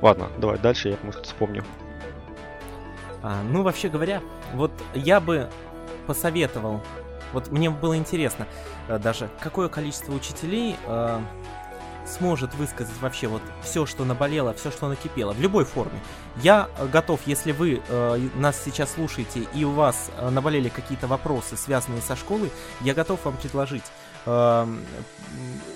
[0.00, 1.64] Ладно, давай дальше, я, может, вспомню.
[3.22, 4.22] А, ну, вообще говоря,
[4.54, 5.50] вот я бы
[6.06, 6.80] посоветовал,
[7.32, 8.46] вот мне было интересно
[8.88, 11.20] э, даже, какое количество учителей э,
[12.08, 16.00] сможет высказать вообще вот все, что наболело, все, что накипело, в любой форме.
[16.42, 21.06] Я э, готов, если вы э, нас сейчас слушаете и у вас э, наболели какие-то
[21.06, 22.50] вопросы, связанные со школой,
[22.80, 23.84] я готов вам предложить.
[24.28, 24.78] Э, м,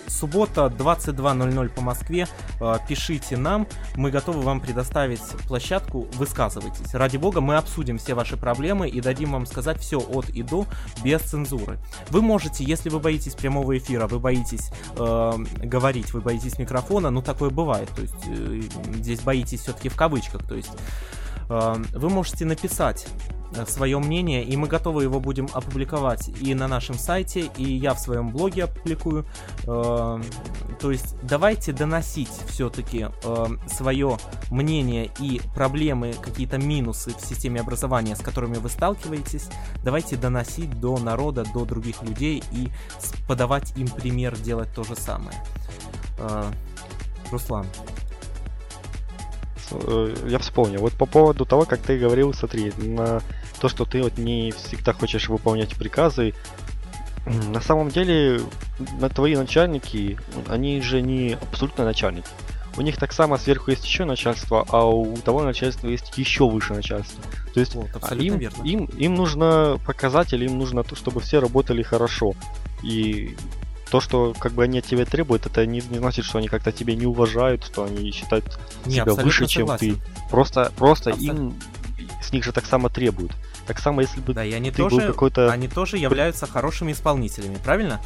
[0.09, 2.29] суббота 22.00 по Москве.
[2.61, 6.93] Э, пишите нам, мы готовы вам предоставить площадку, высказывайтесь.
[6.93, 10.67] Ради бога, мы обсудим все ваши проблемы и дадим вам сказать все от и до
[11.03, 11.79] без цензуры.
[12.11, 15.33] Вы можете, если вы боитесь прямого эфира, вы боитесь э,
[15.63, 18.61] говорить, вы боитесь микрофона, ну такое бывает, то есть э,
[18.97, 20.73] здесь боитесь все-таки в кавычках, то есть
[21.49, 23.07] э, вы можете написать
[23.67, 27.99] свое мнение, и мы готовы его будем опубликовать и на нашем сайте, и я в
[27.99, 29.27] своем блоге опубликую.
[29.67, 30.21] Э,
[30.81, 33.09] То есть давайте доносить все-таки
[33.67, 34.19] свое
[34.51, 39.49] мнение и проблемы, какие-то минусы в системе образования, с которыми вы сталкиваетесь,
[39.85, 42.69] давайте доносить до народа, до других людей и
[43.29, 45.37] подавать им пример делать то же самое.
[46.19, 46.51] Э,
[47.31, 47.67] Руслан,
[49.71, 50.81] э, Я вспомнил.
[50.81, 53.21] Вот по поводу того, как ты говорил, смотри, на
[53.63, 56.35] то, что ты вот не всегда хочешь выполнять приказы.
[57.25, 58.41] На самом деле,
[58.99, 62.27] на твои начальники, они же не абсолютно начальники.
[62.77, 66.75] У них так само сверху есть еще начальство, а у того начальства есть еще выше
[66.75, 67.23] начальство.
[67.55, 68.65] То есть вот, им, верно.
[68.65, 72.35] Им, им нужно показатель, им нужно то, чтобы все работали хорошо.
[72.83, 73.37] И
[73.93, 76.73] то, что как бы они от тебя требуют, это не, не значит, что они как-то
[76.73, 79.95] тебя не уважают, что они считают Не, себя выше, чем согласен.
[79.95, 80.29] ты.
[80.31, 81.55] Просто, просто им
[82.21, 83.33] с них же так само требуют.
[83.67, 86.93] Так само, если бы Да, и они ты был тоже, какой-то, они тоже являются хорошими
[86.93, 88.01] исполнителями, правильно?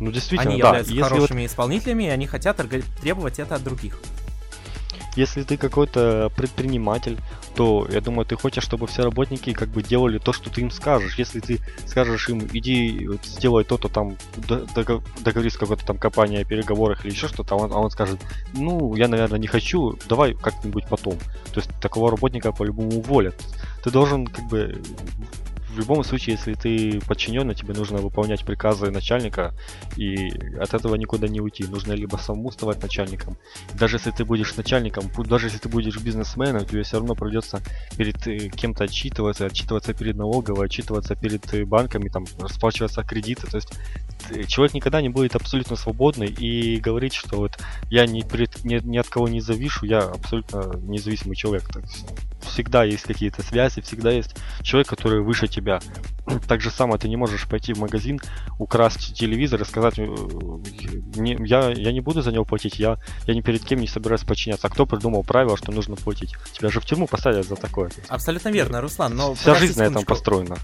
[0.00, 0.68] ну действительно, Они да.
[0.68, 2.56] являются Если вот хорошими исполнителями, и они хотят
[3.00, 3.98] требовать это от других.
[5.14, 7.18] Если ты какой-то предприниматель,
[7.54, 10.70] то я думаю, ты хочешь, чтобы все работники как бы делали то, что ты им
[10.70, 11.18] скажешь.
[11.18, 14.16] Если ты скажешь им, иди вот, сделай то-то там,
[15.24, 18.20] договорись с какой-то там компанией о переговорах или еще что-то, а а он скажет,
[18.54, 21.18] ну, я, наверное, не хочу, давай как-нибудь потом.
[21.52, 23.34] То есть такого работника по-любому уволят.
[23.84, 24.80] Ты должен как бы
[25.72, 29.54] в любом случае, если ты подчиненный, тебе нужно выполнять приказы начальника,
[29.96, 30.28] и
[30.60, 31.64] от этого никуда не уйти.
[31.64, 33.36] Нужно либо самому ставать начальником,
[33.74, 37.60] даже если ты будешь начальником, даже если ты будешь бизнесменом, тебе все равно придется
[37.96, 43.46] перед э, кем-то отчитываться, отчитываться перед налоговой, отчитываться перед э, банками, там, расплачиваться кредиты.
[43.46, 43.72] То есть
[44.30, 47.58] э, человек никогда не будет абсолютно свободный и говорить, что вот
[47.88, 51.70] я ни, перед, ни, ни от кого не завишу, я абсолютно независимый человек.
[51.76, 52.04] Есть
[52.42, 55.61] всегда есть какие-то связи, всегда есть человек, который выше тебя.
[56.48, 58.20] Так же самое ты не можешь пойти в магазин,
[58.58, 63.34] украсть телевизор и сказать, э, не, я, я не буду за него платить, я, я
[63.34, 64.66] ни перед кем не собираюсь подчиняться.
[64.66, 66.34] А кто придумал правило, что нужно платить?
[66.52, 67.90] Тебя же в тюрьму посадят за такое.
[68.08, 69.34] Абсолютно верно, Руслан, но...
[69.34, 70.14] Вся жизнь на этом секундочку.
[70.14, 70.56] построена.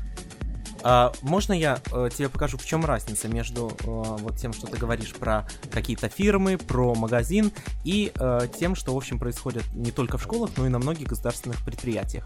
[0.82, 4.76] А, можно я э, тебе покажу, в чем разница между э, вот тем, что ты
[4.76, 7.52] говоришь про какие-то фирмы, про магазин
[7.84, 11.08] и э, тем, что, в общем, происходит не только в школах, но и на многих
[11.08, 12.24] государственных предприятиях.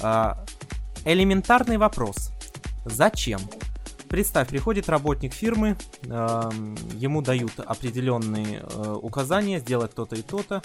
[0.00, 0.44] А,
[1.04, 2.30] элементарный вопрос.
[2.84, 3.40] Зачем?
[4.08, 10.62] Представь, приходит работник фирмы, эм, ему дают определенные э, указания сделать то-то и то-то.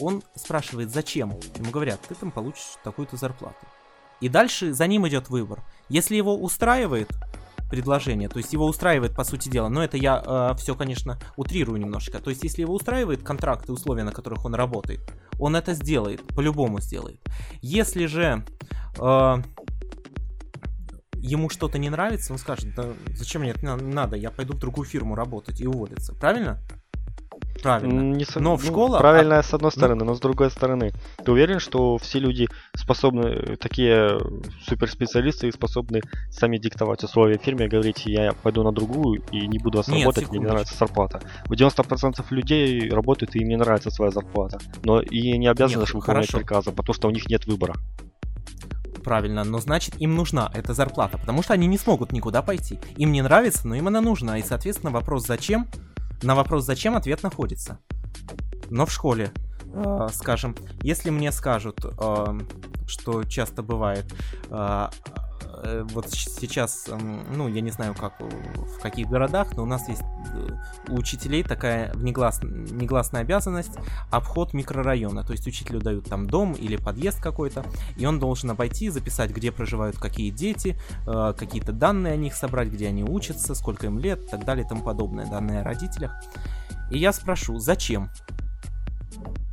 [0.00, 1.38] Он спрашивает, зачем?
[1.58, 3.66] Ему говорят, ты там получишь такую-то зарплату.
[4.20, 5.62] И дальше за ним идет выбор.
[5.88, 7.10] Если его устраивает,
[7.68, 8.28] предложение.
[8.28, 12.18] То есть его устраивает, по сути дела, но это я э, все, конечно, утрирую немножко.
[12.18, 15.00] То есть если его устраивает контракт и условия, на которых он работает,
[15.38, 17.20] он это сделает, по-любому сделает.
[17.60, 18.76] Если же э,
[21.20, 24.86] ему что-то не нравится, он скажет, да зачем мне это надо, я пойду в другую
[24.86, 26.14] фирму работать и уволиться.
[26.14, 26.60] Правильно?
[27.62, 28.00] Правильно.
[28.00, 28.40] Не со...
[28.40, 29.00] Но в ну, школах...
[29.00, 30.92] Правильно, с одной стороны, но с другой стороны.
[31.24, 34.18] Ты уверен, что все люди способны, такие
[34.62, 39.88] суперспециалисты, способны сами диктовать условия фирме, говорить, я пойду на другую и не буду вас
[39.88, 41.20] Нет, работать, мне не нравится зарплата.
[41.48, 44.58] У 90% людей работают и им не нравится своя зарплата.
[44.84, 46.38] Но и не обязаны Нет, выполнять хорошо.
[46.38, 47.74] приказы, потому что у них нет выбора.
[49.08, 52.78] Правильно, но значит им нужна эта зарплата, потому что они не смогут никуда пойти.
[52.98, 54.36] Им не нравится, но им она нужна.
[54.36, 55.66] И, соответственно, вопрос «зачем?»
[56.20, 57.78] На вопрос «зачем?» ответ находится.
[58.68, 59.32] Но в школе,
[59.72, 62.38] э, скажем, если мне скажут, э,
[62.86, 64.04] что часто бывает,
[64.50, 64.88] э,
[65.92, 66.88] вот щ- сейчас,
[67.34, 70.02] ну, я не знаю, как в каких городах, но у нас есть
[70.34, 70.48] э,
[70.88, 73.72] у учителей такая внеглас- негласная обязанность
[74.10, 75.24] обход микрорайона.
[75.24, 77.64] То есть учителю дают там дом или подъезд какой-то,
[77.96, 82.68] и он должен обойти, записать, где проживают какие дети, э, какие-то данные о них собрать,
[82.68, 86.12] где они учатся, сколько им лет, так далее и тому подобное, данные о родителях.
[86.90, 88.10] И я спрошу, зачем?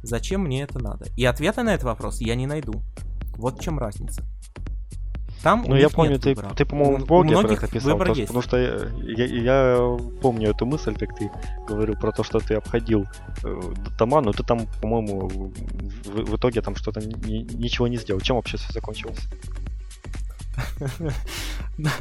[0.03, 1.07] Зачем мне это надо?
[1.17, 2.81] И ответа на этот вопрос я не найду.
[3.37, 4.23] Вот в чем разница.
[5.43, 6.53] Там Ну, я помню, ты, выбора.
[6.55, 8.27] ты, по-моему, в блоге про это писал, выбор просто есть.
[8.33, 11.29] потому что я, я- я помню эту мысль, как ты
[11.67, 13.05] говорил про то, что ты обходил
[13.43, 13.61] э,
[13.99, 15.51] дома, но ты там, по-моему, в,
[16.31, 18.21] в итоге там что-то ни- ничего не сделал.
[18.21, 19.19] Чем вообще все закончилось?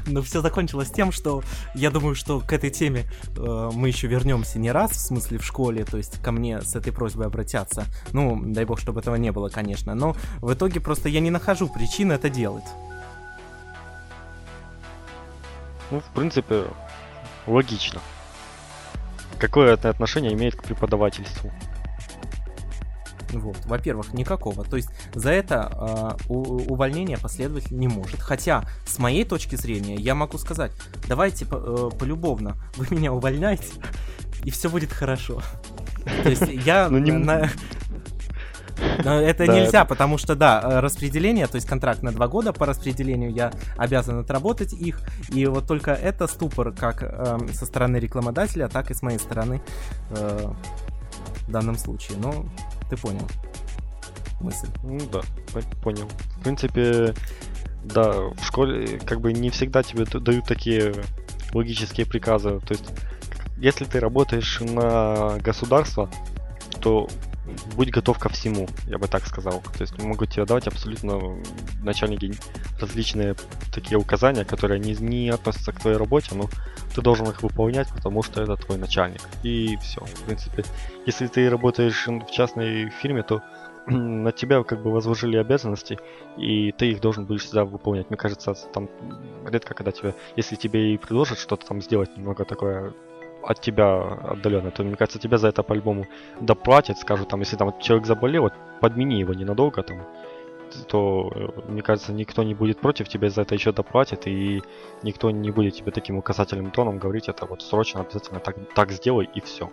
[0.07, 1.43] Но все закончилось тем, что
[1.74, 3.05] я думаю, что к этой теме
[3.37, 6.76] э, мы еще вернемся не раз, в смысле в школе, то есть ко мне с
[6.76, 7.85] этой просьбой обратятся.
[8.12, 9.95] Ну, дай бог, чтобы этого не было, конечно.
[9.95, 12.64] Но в итоге просто я не нахожу причин это делать.
[15.91, 16.64] Ну, в принципе,
[17.47, 18.01] логично.
[19.39, 21.53] Какое это отношение имеет к преподавательству?
[23.32, 24.64] Вот, во-первых, никакого.
[24.64, 28.20] То есть за это э, увольнение последовать не может.
[28.20, 30.70] Хотя, с моей точки зрения, я могу сказать,
[31.09, 33.72] давайте э, полюбовно, вы меня увольняете,
[34.45, 35.43] и все будет хорошо.
[36.22, 37.51] То есть я Ну, не на-
[38.77, 43.33] это нельзя, потому что, да, э, распределение, то есть контракт на два года по распределению,
[43.33, 48.91] я обязан отработать их, и вот только это ступор как эм, со стороны рекламодателя, так
[48.91, 49.62] и с моей стороны
[50.11, 50.53] э,
[51.47, 52.18] в данном случае.
[52.18, 52.49] Ну,
[52.91, 53.29] ты понял
[54.41, 54.68] мысль.
[54.83, 55.20] Ну да,
[55.53, 56.09] пон- понял.
[56.37, 57.14] В принципе,
[57.85, 60.95] да, в школе как бы не всегда тебе дают такие
[61.53, 62.61] логические приказы.
[62.61, 62.87] То есть,
[63.59, 66.11] если ты работаешь на государство,
[66.81, 67.09] то
[67.76, 69.62] будь готов ко всему, я бы так сказал.
[69.76, 71.36] То есть могут тебе давать абсолютно
[71.82, 72.32] начальники
[72.80, 73.34] различные
[73.72, 76.49] такие указания, которые не, не относятся к твоей работе, но
[76.95, 79.20] ты должен их выполнять, потому что это твой начальник.
[79.42, 80.01] И все.
[80.01, 80.64] В принципе,
[81.07, 83.42] если ты работаешь в частной фирме, то
[83.86, 85.99] на тебя как бы возложили обязанности,
[86.36, 88.09] и ты их должен будешь всегда выполнять.
[88.11, 88.88] Мне кажется, там
[89.47, 92.95] редко, когда тебе, если тебе и предложат что-то там сделать немного такое
[93.47, 96.07] от тебя отдаленно, то мне кажется, тебя за это по-любому
[96.40, 100.03] доплатят, скажут там, если там человек заболел, вот подмени его ненадолго там,
[100.88, 104.62] то, э, мне кажется, никто не будет против, тебя за это еще доплатят, и
[105.03, 109.28] никто не будет тебе таким указательным тоном говорить, это вот срочно обязательно так, так сделай,
[109.34, 109.70] и все.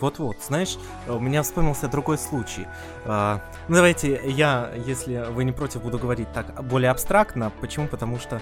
[0.00, 0.76] Вот-вот, знаешь,
[1.08, 2.66] у меня вспомнился другой случай.
[3.04, 7.52] А, ну давайте я, если вы не против, буду говорить так более абстрактно.
[7.60, 7.86] Почему?
[7.86, 8.40] Потому что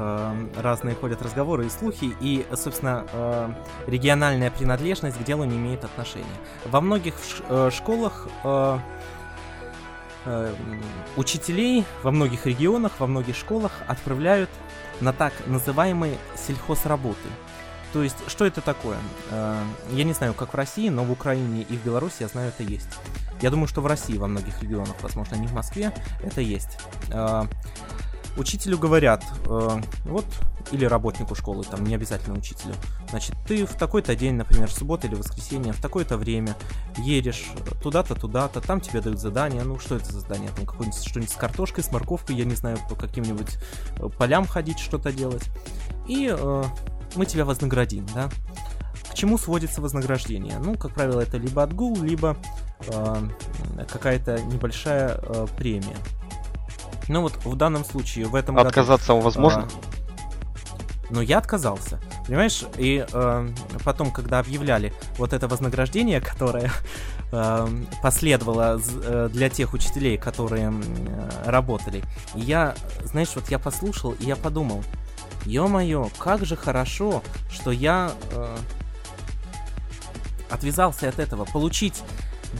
[0.00, 3.52] э, разные ходят разговоры и слухи, и, собственно, э,
[3.86, 6.26] региональная принадлежность к делу не имеет отношения.
[6.64, 7.14] Во многих
[7.48, 8.28] э, школах
[11.16, 14.50] учителей во многих регионах, во многих школах отправляют
[15.00, 17.28] на так называемые сельхозработы.
[17.94, 18.98] То есть, что это такое?
[19.30, 22.62] Я не знаю, как в России, но в Украине и в Беларуси, я знаю, это
[22.62, 22.88] есть.
[23.40, 25.90] Я думаю, что в России во многих регионах, возможно, не в Москве,
[26.22, 26.78] это есть.
[28.36, 30.24] Учителю говорят, э, вот,
[30.70, 32.74] или работнику школы, там, не обязательно учителю,
[33.10, 36.56] значит, ты в такой-то день, например, суббота или воскресенье, в такое-то время
[36.98, 37.50] едешь
[37.82, 41.36] туда-то, туда-то, там тебе дают задание, ну, что это за задание, там, какое-нибудь что-нибудь с
[41.36, 43.58] картошкой, с морковкой, я не знаю, по каким-нибудь
[43.96, 45.44] э, полям ходить, что-то делать,
[46.06, 46.64] и э,
[47.16, 48.30] мы тебя вознаградим, да.
[49.10, 50.58] К чему сводится вознаграждение?
[50.58, 52.36] Ну, как правило, это либо отгул, либо
[52.86, 53.28] э,
[53.90, 55.96] какая-то небольшая э, премия.
[57.10, 58.68] Ну вот в данном случае, в этом году...
[58.68, 59.68] Отказаться возможно?
[59.68, 62.00] А, но я отказался.
[62.24, 63.48] Понимаешь, и э,
[63.84, 66.70] потом, когда объявляли вот это вознаграждение, которое
[67.32, 67.68] э,
[68.00, 72.04] последовало э, для тех учителей, которые э, работали,
[72.36, 74.84] я, знаешь, вот я послушал, и я подумал,
[75.46, 78.56] Ё-моё, как же хорошо, что я э,
[80.48, 81.44] отвязался от этого.
[81.44, 82.04] Получить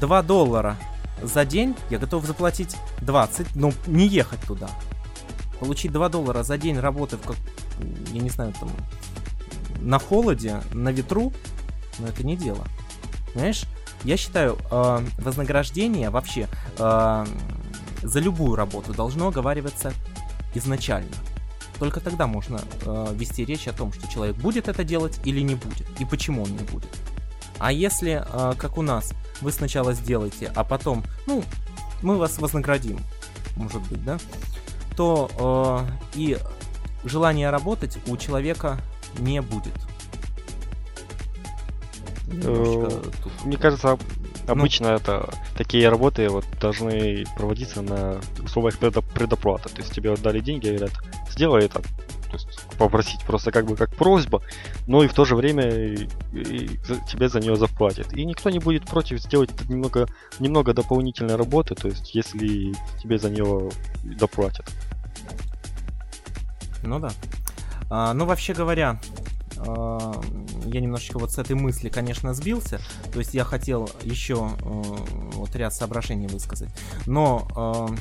[0.01, 0.77] 2 доллара
[1.23, 4.69] за день я готов заплатить 20, но не ехать туда.
[5.59, 7.37] Получить 2 доллара за день работы в как,
[8.13, 8.71] я не знаю, там,
[9.81, 11.33] на холоде, на ветру,
[11.99, 12.65] но это не дело.
[13.33, 13.65] Понимаешь?
[14.05, 16.49] Я считаю, э, вознаграждение вообще
[16.79, 17.27] э,
[18.03, 19.93] за любую работу должно оговариваться
[20.55, 21.15] изначально.
[21.79, 25.55] Только тогда можно э, вести речь о том, что человек будет это делать или не
[25.55, 26.91] будет, и почему он не будет.
[27.61, 31.45] А если, э, как у нас, вы сначала сделаете, а потом, ну,
[32.03, 32.99] мы вас вознаградим,
[33.55, 34.19] может быть, да,
[34.97, 36.39] то э, и
[37.05, 38.79] желание работать у человека
[39.19, 39.75] не будет.
[42.45, 43.03] Э,
[43.45, 43.99] мне кажется,
[44.47, 49.69] обычно это такие работы вот должны проводиться на условиях предо- предоплаты.
[49.69, 50.93] То есть тебе отдали деньги, говорят,
[51.31, 51.83] сделай это.
[52.31, 54.43] То есть попросить просто как бы как просьба,
[54.87, 56.69] но и в то же время и, и
[57.09, 58.13] тебе за нее заплатят.
[58.13, 60.07] И никто не будет против сделать немного,
[60.39, 62.73] немного дополнительной работы, то есть если
[63.03, 63.71] тебе за нее
[64.05, 64.67] доплатят.
[66.83, 67.11] Ну да.
[67.91, 69.01] А, ну, вообще говоря,
[69.59, 70.21] а,
[70.67, 72.81] я немножечко вот с этой мысли, конечно, сбился.
[73.13, 74.83] То есть я хотел еще э,
[75.35, 76.71] вот ряд соображений высказать.
[77.07, 77.49] Но
[77.91, 77.97] э,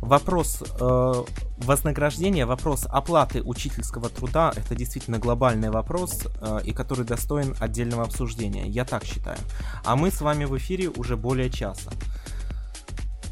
[0.00, 1.24] вопрос э,
[1.58, 6.26] вознаграждения, вопрос оплаты учительского труда, это действительно глобальный вопрос,
[6.64, 8.66] и который достоин отдельного обсуждения.
[8.66, 9.38] Я так считаю.
[9.84, 11.90] А мы с вами в эфире уже более часа.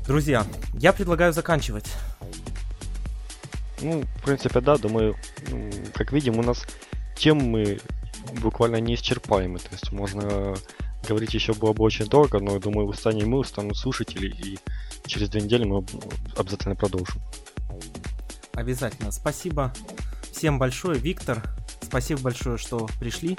[0.06, 1.86] Друзья, я предлагаю заканчивать.
[3.80, 5.16] Ну, в принципе, да, думаю,
[5.94, 6.66] как видим, у нас
[7.16, 7.80] тем мы
[8.40, 9.58] буквально неисчерпаемы.
[9.58, 10.54] То есть можно
[11.08, 14.58] говорить еще было бы очень долго, но думаю, устанем мы, устанут слушатели, и
[15.06, 15.84] через две недели мы
[16.36, 17.20] обязательно продолжим.
[18.54, 19.10] Обязательно.
[19.10, 19.72] Спасибо
[20.32, 21.42] всем большое, Виктор.
[21.82, 23.36] Спасибо большое, что пришли.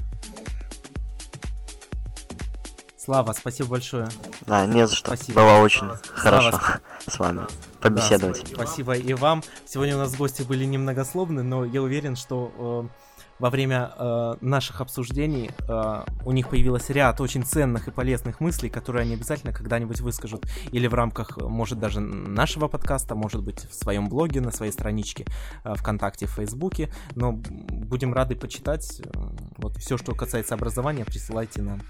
[2.98, 4.10] Слава, спасибо большое.
[4.48, 5.16] Да, не за что.
[5.16, 5.42] Спасибо.
[5.42, 6.62] Было очень Слава, хорошо
[7.08, 7.42] с вами
[7.80, 8.44] побеседовать.
[8.50, 9.44] Да, спасибо и вам.
[9.66, 13.05] Сегодня у нас гости были немногословны, но я уверен, что э,
[13.40, 18.70] во время э, наших обсуждений э, у них появилось ряд очень ценных и полезных мыслей,
[18.70, 23.74] которые они обязательно когда-нибудь выскажут или в рамках, может, даже нашего подкаста, может быть, в
[23.74, 25.26] своем блоге, на своей страничке
[25.64, 26.94] э, ВКонтакте, в Фейсбуке.
[27.16, 29.02] Но будем рады почитать.
[29.02, 29.10] Э,
[29.58, 31.82] вот все, что касается образования, присылайте нам.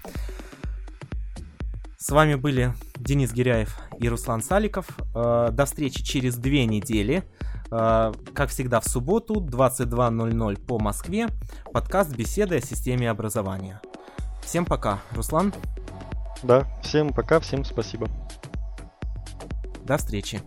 [1.98, 4.86] С вами были Денис Гиряев и Руслан Саликов.
[5.14, 7.24] Э, до встречи через две недели.
[7.70, 11.28] А, как всегда, в субботу, 22.00 по Москве,
[11.72, 13.80] подкаст «Беседы о системе образования».
[14.42, 15.00] Всем пока.
[15.12, 15.52] Руслан?
[16.42, 18.08] Да, всем пока, всем спасибо.
[19.84, 20.40] До встречи.